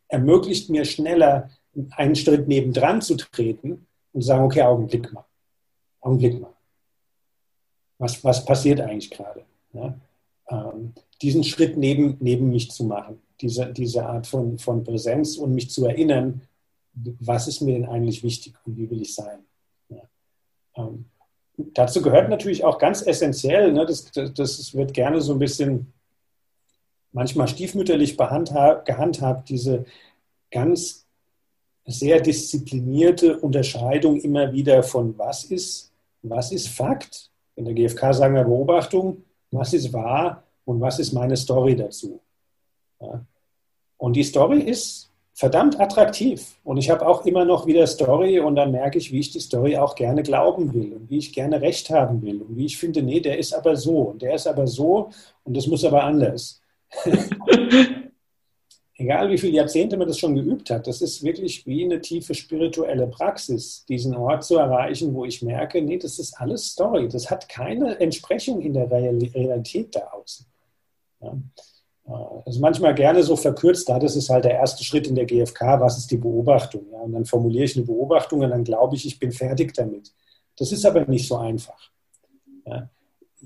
[0.07, 1.49] ermöglicht mir schneller,
[1.91, 5.25] einen Schritt nebendran zu treten und zu sagen, okay, Augenblick mal.
[6.01, 6.53] Augenblick mal.
[7.97, 9.43] Was, was passiert eigentlich gerade?
[9.73, 9.95] Ja?
[10.49, 15.53] Ähm, diesen Schritt neben, neben mich zu machen, diese, diese Art von, von Präsenz und
[15.53, 16.41] mich zu erinnern,
[16.93, 19.39] was ist mir denn eigentlich wichtig und wie will ich sein?
[19.89, 20.01] Ja?
[20.75, 21.05] Ähm,
[21.57, 25.93] dazu gehört natürlich auch ganz essentiell, ne, das, das, wird gerne so ein bisschen
[27.11, 29.85] manchmal stiefmütterlich gehandhabt, diese
[30.51, 31.05] ganz
[31.85, 35.91] sehr disziplinierte Unterscheidung immer wieder von was ist,
[36.21, 41.13] was ist Fakt, in der GfK sagen wir Beobachtung, was ist wahr und was ist
[41.13, 42.19] meine Story dazu.
[42.99, 43.23] Ja.
[43.97, 46.55] Und die Story ist verdammt attraktiv.
[46.63, 49.39] Und ich habe auch immer noch wieder Story und dann merke ich, wie ich die
[49.39, 52.77] Story auch gerne glauben will und wie ich gerne Recht haben will und wie ich
[52.77, 55.09] finde, nee, der ist aber so und der ist aber so
[55.43, 56.61] und das muss aber anders.
[58.95, 62.35] Egal wie viele Jahrzehnte man das schon geübt hat, das ist wirklich wie eine tiefe
[62.35, 67.31] spirituelle Praxis, diesen Ort zu erreichen, wo ich merke, nee, das ist alles Story, das
[67.31, 70.45] hat keine Entsprechung in der Realität da außen.
[71.21, 71.35] Ja.
[72.05, 75.79] Also manchmal gerne so verkürzt, da das ist halt der erste Schritt in der GfK,
[75.79, 76.85] was ist die Beobachtung?
[76.91, 76.99] Ja?
[76.99, 80.11] Und dann formuliere ich eine Beobachtung und dann glaube ich, ich bin fertig damit.
[80.57, 81.91] Das ist aber nicht so einfach.
[82.65, 82.89] Ja?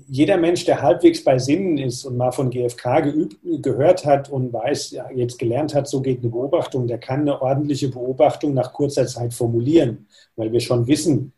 [0.08, 4.52] Jeder Mensch, der halbwegs bei Sinnen ist und mal von GfK geübt, gehört hat und
[4.52, 8.72] weiß, ja, jetzt gelernt hat, so geht eine Beobachtung, der kann eine ordentliche Beobachtung nach
[8.72, 10.06] kurzer Zeit formulieren,
[10.36, 11.32] weil wir schon wissen,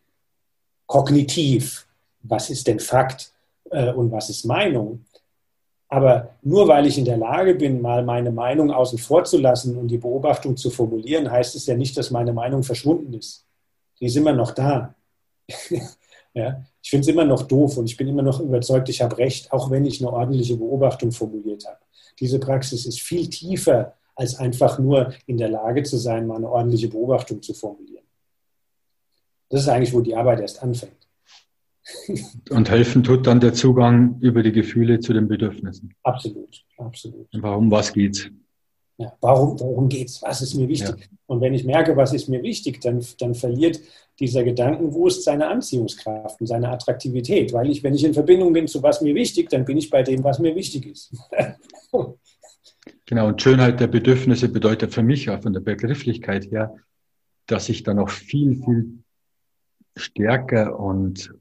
[0.87, 1.87] kognitiv,
[2.23, 3.33] was ist denn Fakt
[3.71, 5.05] äh, und was ist Meinung.
[5.93, 9.77] Aber nur weil ich in der Lage bin, mal meine Meinung außen vor zu lassen
[9.77, 13.45] und die Beobachtung zu formulieren, heißt es ja nicht, dass meine Meinung verschwunden ist.
[13.99, 14.95] Die ist immer noch da.
[16.33, 19.19] ja, ich finde es immer noch doof und ich bin immer noch überzeugt, ich habe
[19.19, 21.81] recht, auch wenn ich eine ordentliche Beobachtung formuliert habe.
[22.21, 26.49] Diese Praxis ist viel tiefer, als einfach nur in der Lage zu sein, mal eine
[26.49, 28.05] ordentliche Beobachtung zu formulieren.
[29.49, 31.09] Das ist eigentlich, wo die Arbeit erst anfängt.
[32.51, 35.95] Und helfen tut dann der Zugang über die Gefühle zu den Bedürfnissen.
[36.03, 37.33] Absolut, absolut.
[37.33, 38.29] Und warum, was geht's?
[38.99, 40.21] Ja, warum, worum geht's?
[40.21, 40.95] Was ist mir wichtig?
[41.01, 41.07] Ja.
[41.27, 43.81] Und wenn ich merke, was ist mir wichtig, dann, dann verliert
[44.19, 47.53] dieser Gedankenwust seine Anziehungskraft und seine Attraktivität.
[47.55, 50.03] Weil ich, wenn ich in Verbindung bin zu was mir wichtig, dann bin ich bei
[50.03, 51.17] dem, was mir wichtig ist.
[53.07, 56.77] genau, und Schönheit der Bedürfnisse bedeutet für mich auch von der Begrifflichkeit her,
[57.47, 58.99] dass ich dann noch viel, viel
[59.97, 61.35] stärker und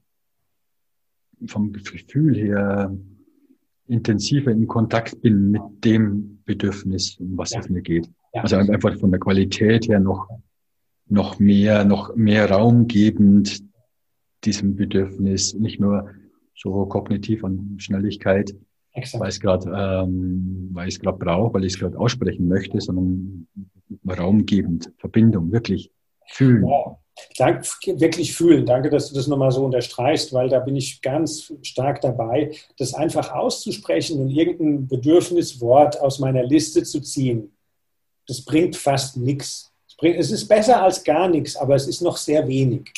[1.47, 2.95] vom Gefühl her
[3.87, 7.59] intensiver in Kontakt bin mit dem Bedürfnis, um was ja.
[7.59, 8.09] es mir geht.
[8.33, 8.43] Ja.
[8.43, 10.27] Also einfach von der Qualität her noch,
[11.07, 13.63] noch mehr, noch mehr Raum gebend
[14.43, 16.11] diesem Bedürfnis, nicht nur
[16.55, 18.55] so kognitiv an Schnelligkeit,
[18.93, 19.21] Exakt.
[19.21, 22.79] weil ich es gerade, ähm, weil ich gerade brauche, weil ich es gerade aussprechen möchte,
[22.79, 23.47] sondern
[24.07, 25.91] raumgebend, Verbindung, wirklich
[26.27, 26.67] fühlen.
[26.67, 26.98] Ja.
[27.37, 28.65] Dank, wirklich fühlen.
[28.65, 32.93] Danke, dass du das nochmal so unterstreichst, weil da bin ich ganz stark dabei, das
[32.93, 37.51] einfach auszusprechen und irgendein Bedürfniswort aus meiner Liste zu ziehen.
[38.27, 39.71] Das bringt fast nichts.
[40.01, 42.89] Es ist besser als gar nichts, aber es ist noch sehr wenig.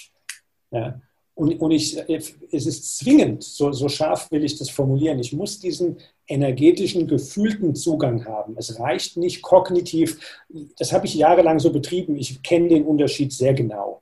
[0.72, 1.02] Ja.
[1.34, 5.18] Und, und ich, es ist zwingend, so, so scharf will ich das formulieren.
[5.20, 5.98] Ich muss diesen
[6.28, 8.56] energetischen, gefühlten Zugang haben.
[8.58, 10.44] Es reicht nicht kognitiv.
[10.78, 12.16] Das habe ich jahrelang so betrieben.
[12.16, 14.02] Ich kenne den Unterschied sehr genau.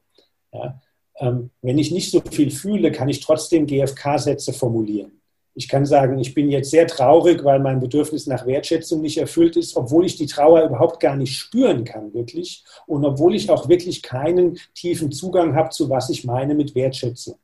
[0.53, 0.79] Ja?
[1.19, 5.19] Ähm, wenn ich nicht so viel fühle, kann ich trotzdem GFK-Sätze formulieren.
[5.53, 9.57] Ich kann sagen, ich bin jetzt sehr traurig, weil mein Bedürfnis nach Wertschätzung nicht erfüllt
[9.57, 12.63] ist, obwohl ich die Trauer überhaupt gar nicht spüren kann, wirklich.
[12.87, 17.37] Und obwohl ich auch wirklich keinen tiefen Zugang habe zu was ich meine mit Wertschätzung.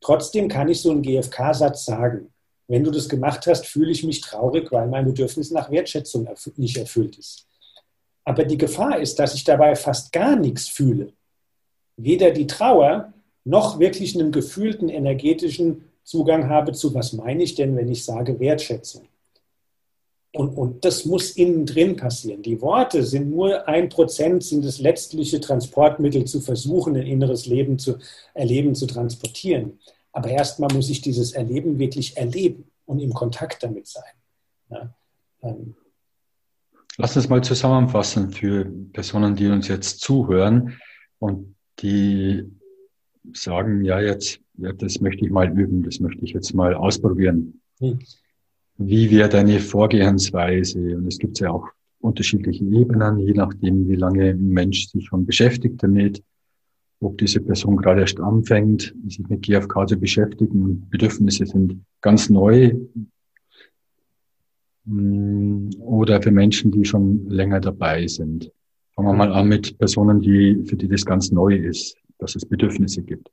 [0.00, 2.32] Trotzdem kann ich so einen GFK-Satz sagen.
[2.66, 6.76] Wenn du das gemacht hast, fühle ich mich traurig, weil mein Bedürfnis nach Wertschätzung nicht
[6.76, 7.46] erfüllt ist.
[8.24, 11.12] Aber die Gefahr ist, dass ich dabei fast gar nichts fühle
[12.04, 13.12] weder die Trauer
[13.44, 18.38] noch wirklich einen gefühlten energetischen Zugang habe zu, was meine ich denn, wenn ich sage
[18.40, 19.02] Wertschätzung.
[20.32, 22.42] Und, und das muss innen drin passieren.
[22.42, 27.78] Die Worte sind nur ein Prozent, sind das letztliche Transportmittel zu versuchen, ein inneres Leben
[27.78, 27.98] zu
[28.32, 29.80] erleben, zu transportieren.
[30.12, 34.12] Aber erstmal muss ich dieses Erleben wirklich erleben und im Kontakt damit sein.
[34.70, 34.94] Ja,
[35.42, 35.74] ähm.
[36.96, 40.78] Lass uns mal zusammenfassen für Personen, die uns jetzt zuhören
[41.18, 42.44] und die
[43.32, 47.60] sagen, ja, jetzt, ja, das möchte ich mal üben, das möchte ich jetzt mal ausprobieren.
[47.78, 47.98] Hm.
[48.76, 50.96] Wie wäre deine Vorgehensweise?
[50.96, 51.68] Und es gibt ja auch
[52.00, 56.22] unterschiedliche Ebenen, je nachdem, wie lange ein Mensch sich schon beschäftigt damit,
[57.00, 62.28] ob diese Person gerade erst anfängt, sich mit GFK zu beschäftigen und Bedürfnisse sind ganz
[62.28, 62.74] neu.
[64.86, 68.50] Hm, oder für Menschen, die schon länger dabei sind.
[69.00, 72.44] Fangen wir mal an mit Personen, die, für die das ganz neu ist, dass es
[72.44, 73.30] Bedürfnisse gibt.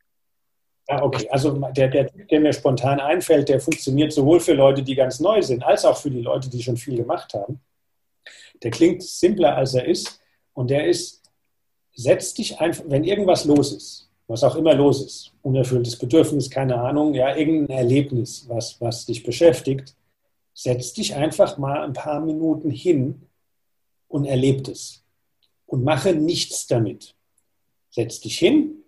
[0.87, 1.27] Ja, okay.
[1.29, 5.41] Also der, der der mir spontan einfällt, der funktioniert sowohl für Leute, die ganz neu
[5.41, 7.59] sind, als auch für die Leute, die schon viel gemacht haben.
[8.63, 10.21] Der klingt simpler, als er ist.
[10.53, 11.21] Und der ist,
[11.93, 16.79] setz dich einfach, wenn irgendwas los ist, was auch immer los ist, unerfülltes Bedürfnis, keine
[16.79, 19.97] Ahnung, ja, irgendein Erlebnis, was, was dich beschäftigt,
[20.53, 23.23] setz dich einfach mal ein paar Minuten hin
[24.07, 25.03] und erleb es
[25.67, 27.15] und mache nichts damit.
[27.91, 28.83] Setz dich hin,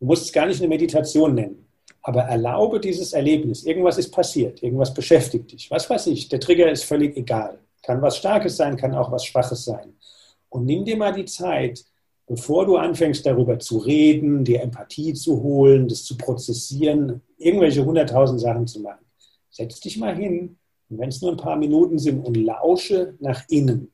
[0.00, 1.66] du musst es gar nicht eine Meditation nennen,
[2.00, 3.64] aber erlaube dieses Erlebnis.
[3.64, 5.70] Irgendwas ist passiert, irgendwas beschäftigt dich.
[5.70, 7.58] Was weiß ich, der Trigger ist völlig egal.
[7.82, 9.94] Kann was Starkes sein, kann auch was Schwaches sein.
[10.48, 11.84] Und nimm dir mal die Zeit,
[12.26, 18.40] bevor du anfängst darüber zu reden, dir Empathie zu holen, das zu prozessieren, irgendwelche hunderttausend
[18.40, 19.04] Sachen zu machen.
[19.50, 20.56] Setz dich mal hin,
[20.88, 23.91] wenn es nur ein paar Minuten sind, und lausche nach innen.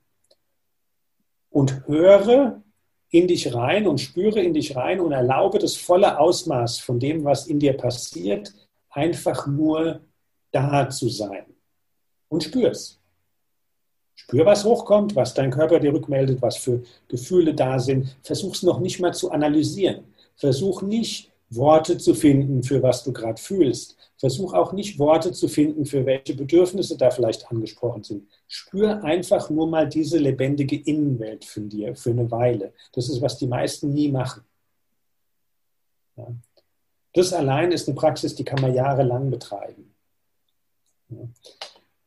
[1.50, 2.62] Und höre
[3.10, 7.24] in dich rein und spüre in dich rein und erlaube das volle Ausmaß von dem,
[7.24, 8.52] was in dir passiert,
[8.90, 10.00] einfach nur
[10.50, 11.46] da zu sein.
[12.28, 13.00] Und spür's.
[14.14, 18.16] Spür, was hochkommt, was dein Körper dir rückmeldet, was für Gefühle da sind.
[18.22, 20.04] Versuch es noch nicht mal zu analysieren.
[20.36, 23.96] Versuch nicht Worte zu finden, für was du gerade fühlst.
[24.16, 28.28] Versuch auch nicht Worte zu finden, für welche Bedürfnisse da vielleicht angesprochen sind.
[28.48, 32.72] Spür einfach nur mal diese lebendige Innenwelt von dir für eine Weile.
[32.92, 34.42] Das ist, was die meisten nie machen.
[36.16, 36.26] Ja.
[37.14, 39.94] Das allein ist eine Praxis, die kann man jahrelang betreiben.
[41.08, 41.28] Ja.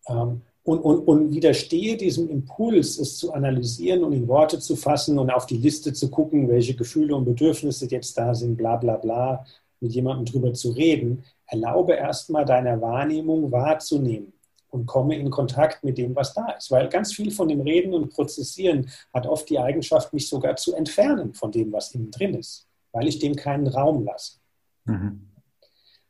[0.07, 5.17] Ähm, und, und, und widerstehe diesem Impuls, es zu analysieren und in Worte zu fassen
[5.17, 8.97] und auf die Liste zu gucken, welche Gefühle und Bedürfnisse jetzt da sind, bla bla
[8.97, 9.45] bla,
[9.79, 11.23] mit jemandem drüber zu reden.
[11.47, 14.33] Erlaube erstmal deiner Wahrnehmung wahrzunehmen
[14.69, 16.69] und komme in Kontakt mit dem, was da ist.
[16.69, 20.75] Weil ganz viel von dem Reden und Prozessieren hat oft die Eigenschaft, mich sogar zu
[20.75, 24.37] entfernen von dem, was innen drin ist, weil ich dem keinen Raum lasse.
[24.85, 25.27] Mhm.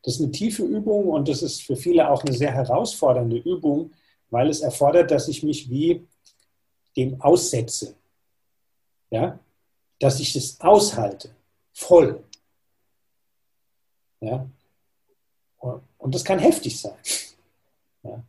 [0.04, 3.92] Das ist eine tiefe Übung und das ist für viele auch eine sehr herausfordernde Übung,
[4.32, 6.08] weil es erfordert, dass ich mich wie
[6.98, 7.96] dem aussetze.
[9.12, 9.40] Ja?
[10.00, 11.36] Dass ich es aushalte,
[11.74, 12.24] voll.
[14.22, 14.50] Ja?
[15.60, 16.98] Und das kann heftig sein.
[18.04, 18.24] Ja?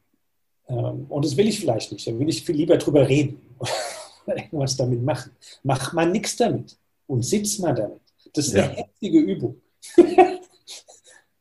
[0.69, 2.07] Ähm, und das will ich vielleicht nicht.
[2.07, 3.41] Da will ich viel lieber drüber reden
[4.27, 5.35] oder irgendwas damit machen.
[5.63, 6.77] Mach mal nichts damit
[7.07, 8.01] und sitz mal damit.
[8.35, 8.65] Das ist ja.
[8.65, 9.61] eine heftige Übung.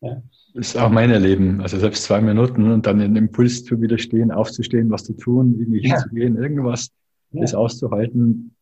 [0.02, 0.22] ja?
[0.54, 1.62] Ist auch mein Erleben.
[1.62, 5.88] Also selbst zwei Minuten und dann den Impuls zu widerstehen, aufzustehen, was zu tun, irgendwie
[5.88, 5.96] ja.
[5.96, 6.90] hinzugehen, irgendwas,
[7.32, 7.42] ja.
[7.42, 8.56] das auszuhalten,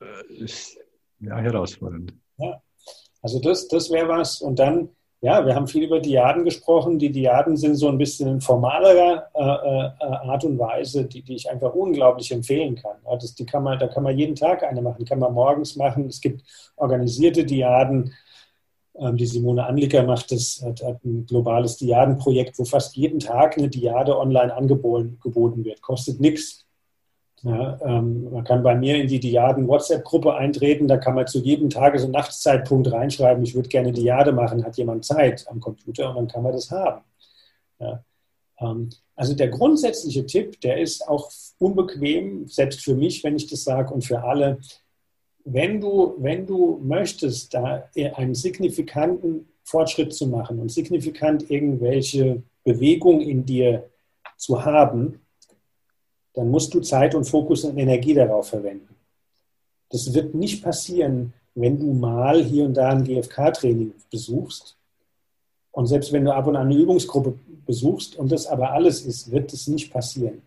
[0.00, 0.78] äh, ist
[1.20, 2.14] ja herausfordernd.
[2.38, 2.62] Ja.
[3.22, 4.40] Also das, das wäre was.
[4.40, 6.98] Und dann, ja, wir haben viel über Diaden gesprochen.
[6.98, 11.34] Die Diaden sind so ein bisschen in formalerer äh, äh, Art und Weise, die, die
[11.34, 12.96] ich einfach unglaublich empfehlen kann.
[13.04, 15.74] Ja, das, die kann man, da kann man jeden Tag eine machen, kann man morgens
[15.76, 16.06] machen.
[16.06, 16.42] Es gibt
[16.76, 18.14] organisierte Diaden
[19.12, 23.68] die Simone Anlicker macht das, hat, hat ein globales Diadenprojekt, wo fast jeden Tag eine
[23.68, 25.80] Diade online angeboten wird.
[25.82, 26.64] Kostet nichts.
[27.42, 31.70] Ja, ähm, man kann bei mir in die Diaden-WhatsApp-Gruppe eintreten, da kann man zu jedem
[31.70, 36.16] Tages- und Nachtszeitpunkt reinschreiben, ich würde gerne Diade machen, hat jemand Zeit am Computer und
[36.16, 37.02] dann kann man das haben.
[37.78, 38.02] Ja,
[38.60, 43.62] ähm, also der grundsätzliche Tipp, der ist auch unbequem, selbst für mich, wenn ich das
[43.62, 44.58] sage, und für alle,
[45.52, 53.20] wenn du, wenn du möchtest, da einen signifikanten Fortschritt zu machen und signifikant irgendwelche Bewegung
[53.20, 53.88] in dir
[54.36, 55.20] zu haben,
[56.34, 58.94] dann musst du Zeit und Fokus und Energie darauf verwenden.
[59.90, 64.76] Das wird nicht passieren, wenn du mal hier und da ein GFK-Training besuchst.
[65.72, 69.30] Und selbst wenn du ab und an eine Übungsgruppe besuchst und das aber alles ist,
[69.30, 70.42] wird es nicht passieren.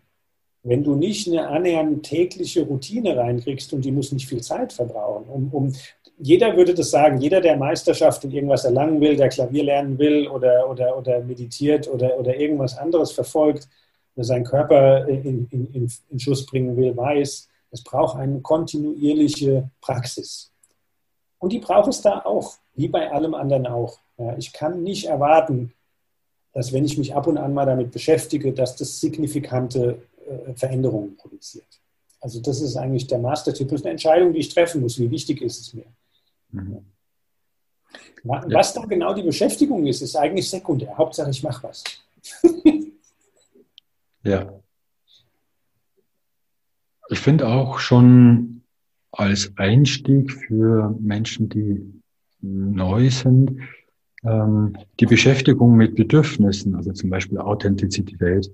[0.64, 5.28] Wenn du nicht eine annähernd tägliche Routine reinkriegst und die muss nicht viel Zeit verbrauchen,
[5.28, 5.72] um, um
[6.18, 10.28] jeder würde das sagen, jeder, der Meisterschaft in irgendwas erlangen will, der Klavier lernen will
[10.28, 13.68] oder, oder, oder meditiert oder, oder irgendwas anderes verfolgt,
[14.16, 19.70] der seinen Körper in, in, in, in Schuss bringen will, weiß, es braucht eine kontinuierliche
[19.80, 20.52] Praxis.
[21.38, 23.98] Und die braucht es da auch, wie bei allem anderen auch.
[24.18, 25.72] Ja, ich kann nicht erwarten,
[26.52, 30.02] dass wenn ich mich ab und an mal damit beschäftige, dass das signifikante
[30.32, 31.66] äh, Veränderungen produziert.
[32.20, 33.68] Also das ist eigentlich der Mastertipp.
[33.68, 34.98] Das ist eine Entscheidung, die ich treffen muss.
[34.98, 35.86] Wie wichtig ist es mir?
[36.50, 36.84] Mhm.
[38.24, 40.96] Was da genau die Beschäftigung ist, ist eigentlich sekundär.
[40.96, 41.82] Hauptsache, ich mache was.
[44.22, 44.52] ja.
[47.08, 48.62] Ich finde auch schon
[49.10, 52.02] als Einstieg für Menschen, die
[52.40, 53.60] neu sind,
[54.24, 58.50] ähm, die Beschäftigung mit Bedürfnissen, also zum Beispiel Authentizität,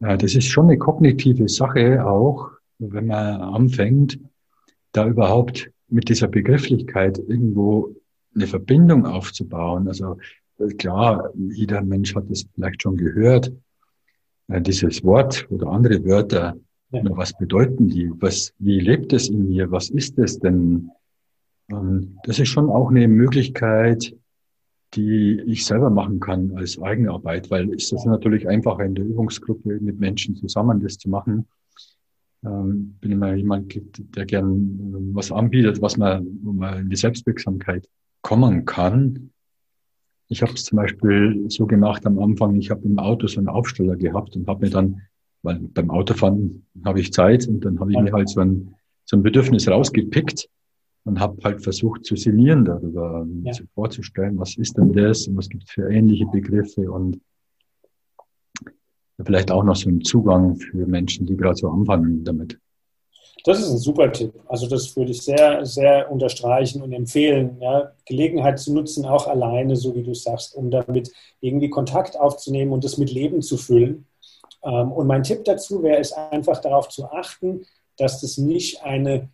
[0.00, 4.18] ja, das ist schon eine kognitive Sache auch, wenn man anfängt,
[4.92, 7.94] da überhaupt mit dieser Begrifflichkeit irgendwo
[8.34, 9.88] eine Verbindung aufzubauen.
[9.88, 10.18] Also
[10.78, 13.52] klar, jeder Mensch hat das vielleicht schon gehört,
[14.48, 16.54] äh, dieses Wort oder andere Wörter.
[16.90, 17.02] Ja.
[17.16, 18.10] Was bedeuten die?
[18.20, 19.70] Was, wie lebt es in mir?
[19.70, 20.90] Was ist es denn?
[22.24, 24.14] Das ist schon auch eine Möglichkeit,
[24.94, 29.04] die ich selber machen kann als eigene Arbeit, weil es ist natürlich einfacher in der
[29.04, 31.46] Übungsgruppe mit Menschen zusammen das zu machen.
[32.44, 33.80] Ähm, bin immer jemand,
[34.16, 37.88] der gern was anbietet, was man, wo man in die Selbstwirksamkeit
[38.22, 39.30] kommen kann.
[40.28, 43.48] Ich habe es zum Beispiel so gemacht am Anfang, ich habe im Auto so einen
[43.48, 45.02] Aufsteller gehabt und habe mir dann,
[45.42, 48.74] weil beim Autofahren habe ich Zeit und dann habe ich mir halt so einen
[49.04, 50.48] so ein Bedürfnis rausgepickt
[51.04, 53.52] und habe halt versucht zu sinnieren darüber, ja.
[53.52, 57.20] sich vorzustellen, was ist denn das und was gibt es für ähnliche Begriffe und
[59.22, 62.58] vielleicht auch noch so einen Zugang für Menschen, die gerade so anfangen damit.
[63.44, 64.32] Das ist ein super Tipp.
[64.46, 69.76] Also das würde ich sehr, sehr unterstreichen und empfehlen, ja, Gelegenheit zu nutzen, auch alleine,
[69.76, 74.06] so wie du sagst, um damit irgendwie Kontakt aufzunehmen und das mit Leben zu füllen.
[74.62, 77.66] Ähm, und mein Tipp dazu wäre es einfach darauf zu achten,
[77.98, 79.28] dass das nicht eine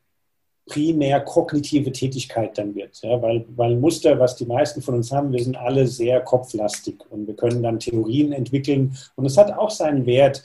[0.66, 3.00] primär kognitive Tätigkeit dann wird.
[3.02, 6.96] Ja, weil, weil Muster, was die meisten von uns haben, wir sind alle sehr kopflastig
[7.10, 8.96] und wir können dann Theorien entwickeln.
[9.16, 10.42] Und es hat auch seinen Wert,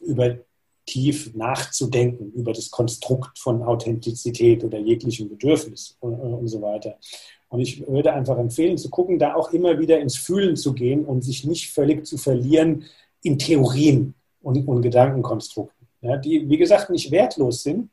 [0.00, 0.36] über
[0.84, 6.96] tief nachzudenken, über das Konstrukt von Authentizität oder jeglichem Bedürfnis und, und so weiter.
[7.48, 11.04] Und ich würde einfach empfehlen, zu gucken, da auch immer wieder ins Fühlen zu gehen
[11.04, 12.84] und sich nicht völlig zu verlieren
[13.22, 17.90] in Theorien und, und Gedankenkonstrukten, ja, die, wie gesagt, nicht wertlos sind,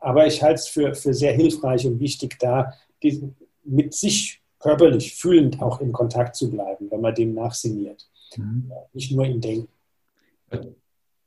[0.00, 2.72] aber ich halte es für, für sehr hilfreich und wichtig, da
[3.02, 3.32] die,
[3.64, 8.08] mit sich körperlich, fühlend auch in Kontakt zu bleiben, wenn man dem nachsiniert.
[8.36, 8.70] Mhm.
[8.92, 9.68] Nicht nur im Denken.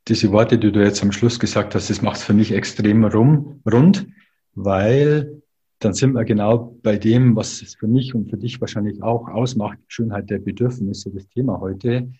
[0.07, 3.05] Diese Worte, die du jetzt am Schluss gesagt hast, das macht es für mich extrem
[3.05, 4.07] rum, rund,
[4.53, 5.41] weil
[5.79, 9.27] dann sind wir genau bei dem, was es für mich und für dich wahrscheinlich auch
[9.29, 12.11] ausmacht, Schönheit der Bedürfnisse, das Thema heute.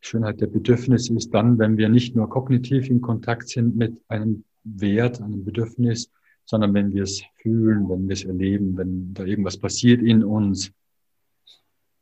[0.00, 4.44] Schönheit der Bedürfnisse ist dann, wenn wir nicht nur kognitiv in Kontakt sind mit einem
[4.64, 6.10] Wert, einem Bedürfnis,
[6.44, 10.72] sondern wenn wir es fühlen, wenn wir es erleben, wenn da irgendwas passiert in uns.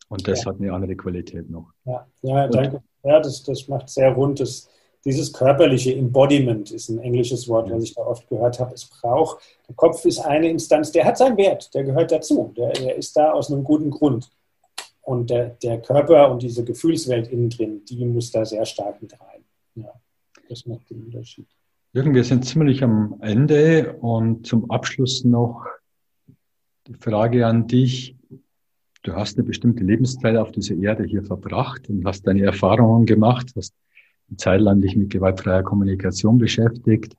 [0.08, 0.50] Und das ja.
[0.50, 1.72] hat eine andere Qualität noch.
[1.84, 2.82] Ja, ja danke.
[3.04, 4.40] Ja, das, das macht sehr rund.
[4.40, 4.68] Das,
[5.04, 8.74] dieses körperliche Embodiment ist ein englisches Wort, was ich da oft gehört habe.
[8.74, 12.52] Es braucht, der Kopf ist eine Instanz, der hat seinen Wert, der gehört dazu.
[12.56, 14.30] Der, der ist da aus einem guten Grund.
[15.02, 19.18] Und der, der Körper und diese Gefühlswelt innen drin, die muss da sehr stark mit
[19.18, 19.44] rein.
[19.74, 19.92] Ja,
[20.48, 21.48] das macht den Unterschied.
[21.92, 25.66] Jürgen, wir sind ziemlich am Ende und zum Abschluss noch
[26.86, 28.14] die Frage an dich.
[29.02, 33.50] Du hast eine bestimmte Lebenszeit auf dieser Erde hier verbracht und hast deine Erfahrungen gemacht,
[33.56, 33.74] hast
[34.28, 37.16] eine Zeit lang dich mit gewaltfreier Kommunikation beschäftigt.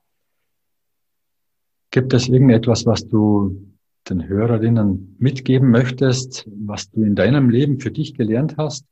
[1.89, 3.73] Gibt es irgendetwas, was du
[4.09, 8.85] den Hörerinnen mitgeben möchtest, was du in deinem Leben für dich gelernt hast,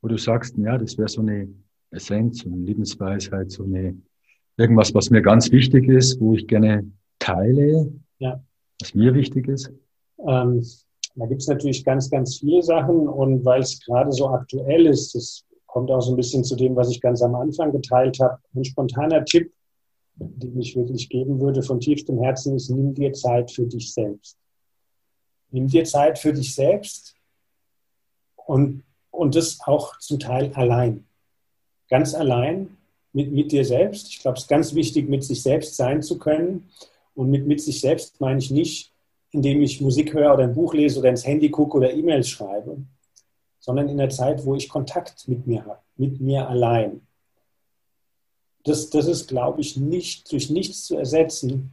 [0.00, 1.48] wo du sagst, ja, das wäre so eine
[1.90, 3.94] Essenz, so eine Lebensweisheit, so eine
[4.58, 8.42] irgendwas, was mir ganz wichtig ist, wo ich gerne teile, ja.
[8.80, 9.72] was mir wichtig ist?
[10.26, 10.66] Ähm,
[11.14, 15.14] da gibt es natürlich ganz, ganz viele Sachen und weil es gerade so aktuell ist,
[15.14, 18.38] das kommt auch so ein bisschen zu dem, was ich ganz am Anfang geteilt habe.
[18.54, 19.52] Ein spontaner Tipp,
[20.16, 24.36] den ich wirklich geben würde von tiefstem Herzen, ist, nimm dir Zeit für dich selbst.
[25.50, 27.14] Nimm dir Zeit für dich selbst
[28.34, 31.04] und, und das auch zum Teil allein.
[31.88, 32.77] Ganz allein
[33.12, 34.08] mit, mit dir selbst.
[34.08, 36.68] Ich glaube, es ist ganz wichtig, mit sich selbst sein zu können.
[37.14, 38.92] Und mit, mit sich selbst meine ich nicht,
[39.30, 42.78] indem ich Musik höre oder ein Buch lese oder ins Handy gucke oder E-Mails schreibe,
[43.58, 47.02] sondern in der Zeit, wo ich Kontakt mit mir habe, mit mir allein.
[48.64, 51.72] Das, das ist, glaube ich, nicht durch nichts zu ersetzen.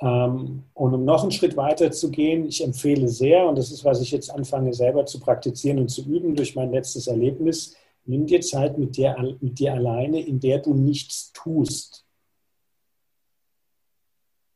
[0.00, 3.84] Ähm, und um noch einen Schritt weiter zu gehen, ich empfehle sehr, und das ist,
[3.84, 8.26] was ich jetzt anfange selber zu praktizieren und zu üben durch mein letztes Erlebnis, Nimm
[8.26, 12.04] dir Zeit mit dir, mit dir alleine, in der du nichts tust.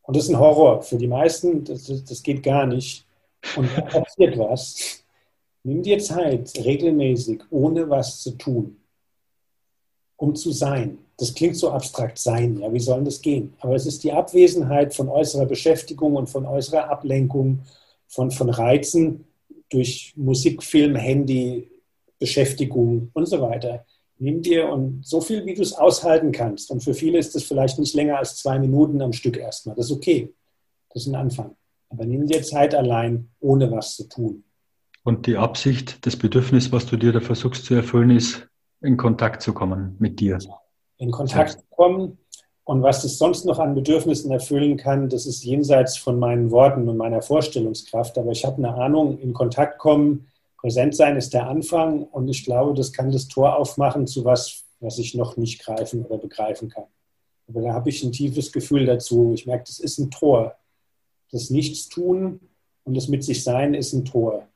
[0.02, 3.04] Und das ist ein Horror für die meisten, das, das geht gar nicht.
[3.56, 5.04] Und da passiert was.
[5.62, 8.76] Nimm dir Zeit regelmäßig, ohne was zu tun,
[10.16, 10.98] um zu sein.
[11.16, 13.54] Das klingt so abstrakt sein, ja, wie soll das gehen?
[13.60, 17.60] Aber es ist die Abwesenheit von äußerer Beschäftigung und von äußerer Ablenkung,
[18.06, 19.24] von, von Reizen
[19.68, 21.68] durch Musik, Film, Handy,
[22.18, 23.84] Beschäftigung und so weiter.
[24.18, 26.70] Nimm dir und so viel, wie du es aushalten kannst.
[26.70, 29.76] Und für viele ist das vielleicht nicht länger als zwei Minuten am Stück erstmal.
[29.76, 30.32] Das ist okay.
[30.92, 31.54] Das ist ein Anfang.
[31.90, 34.44] Aber nimm dir Zeit allein, ohne was zu tun.
[35.04, 38.48] Und die Absicht, das Bedürfnis, was du dir da versuchst zu erfüllen, ist,
[38.80, 40.38] in Kontakt zu kommen mit dir.
[40.98, 42.18] In Kontakt zu kommen.
[42.64, 46.88] Und was es sonst noch an Bedürfnissen erfüllen kann, das ist jenseits von meinen Worten
[46.88, 48.18] und meiner Vorstellungskraft.
[48.18, 50.26] Aber ich habe eine Ahnung, in Kontakt kommen,
[50.58, 54.64] Präsent sein ist der Anfang und ich glaube, das kann das Tor aufmachen zu was,
[54.80, 56.84] was ich noch nicht greifen oder begreifen kann.
[57.48, 59.32] Aber da habe ich ein tiefes Gefühl dazu.
[59.34, 60.56] Ich merke, das ist ein Tor.
[61.30, 62.40] Das Nichtstun
[62.84, 64.48] und das Mit sich Sein ist ein Tor.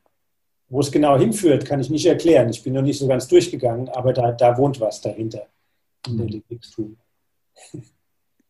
[0.69, 2.49] Wo es genau hinführt, kann ich nicht erklären.
[2.49, 5.47] Ich bin noch nicht so ganz durchgegangen, aber da, da wohnt was dahinter.
[6.07, 6.43] In der.
[6.49, 6.97] Nichtstun.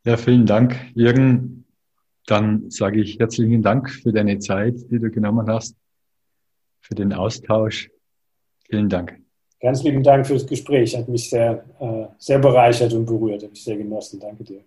[0.04, 1.64] Ja, vielen Dank, Jürgen.
[2.26, 5.76] Dann sage ich herzlichen Dank für deine Zeit, die du genommen hast
[6.80, 7.90] für den Austausch.
[8.68, 9.20] Vielen Dank.
[9.60, 10.96] Ganz lieben Dank fürs Gespräch.
[10.96, 13.42] Hat mich sehr, äh, sehr bereichert und berührt.
[13.42, 14.18] Habe ich sehr genossen.
[14.20, 14.64] Danke dir.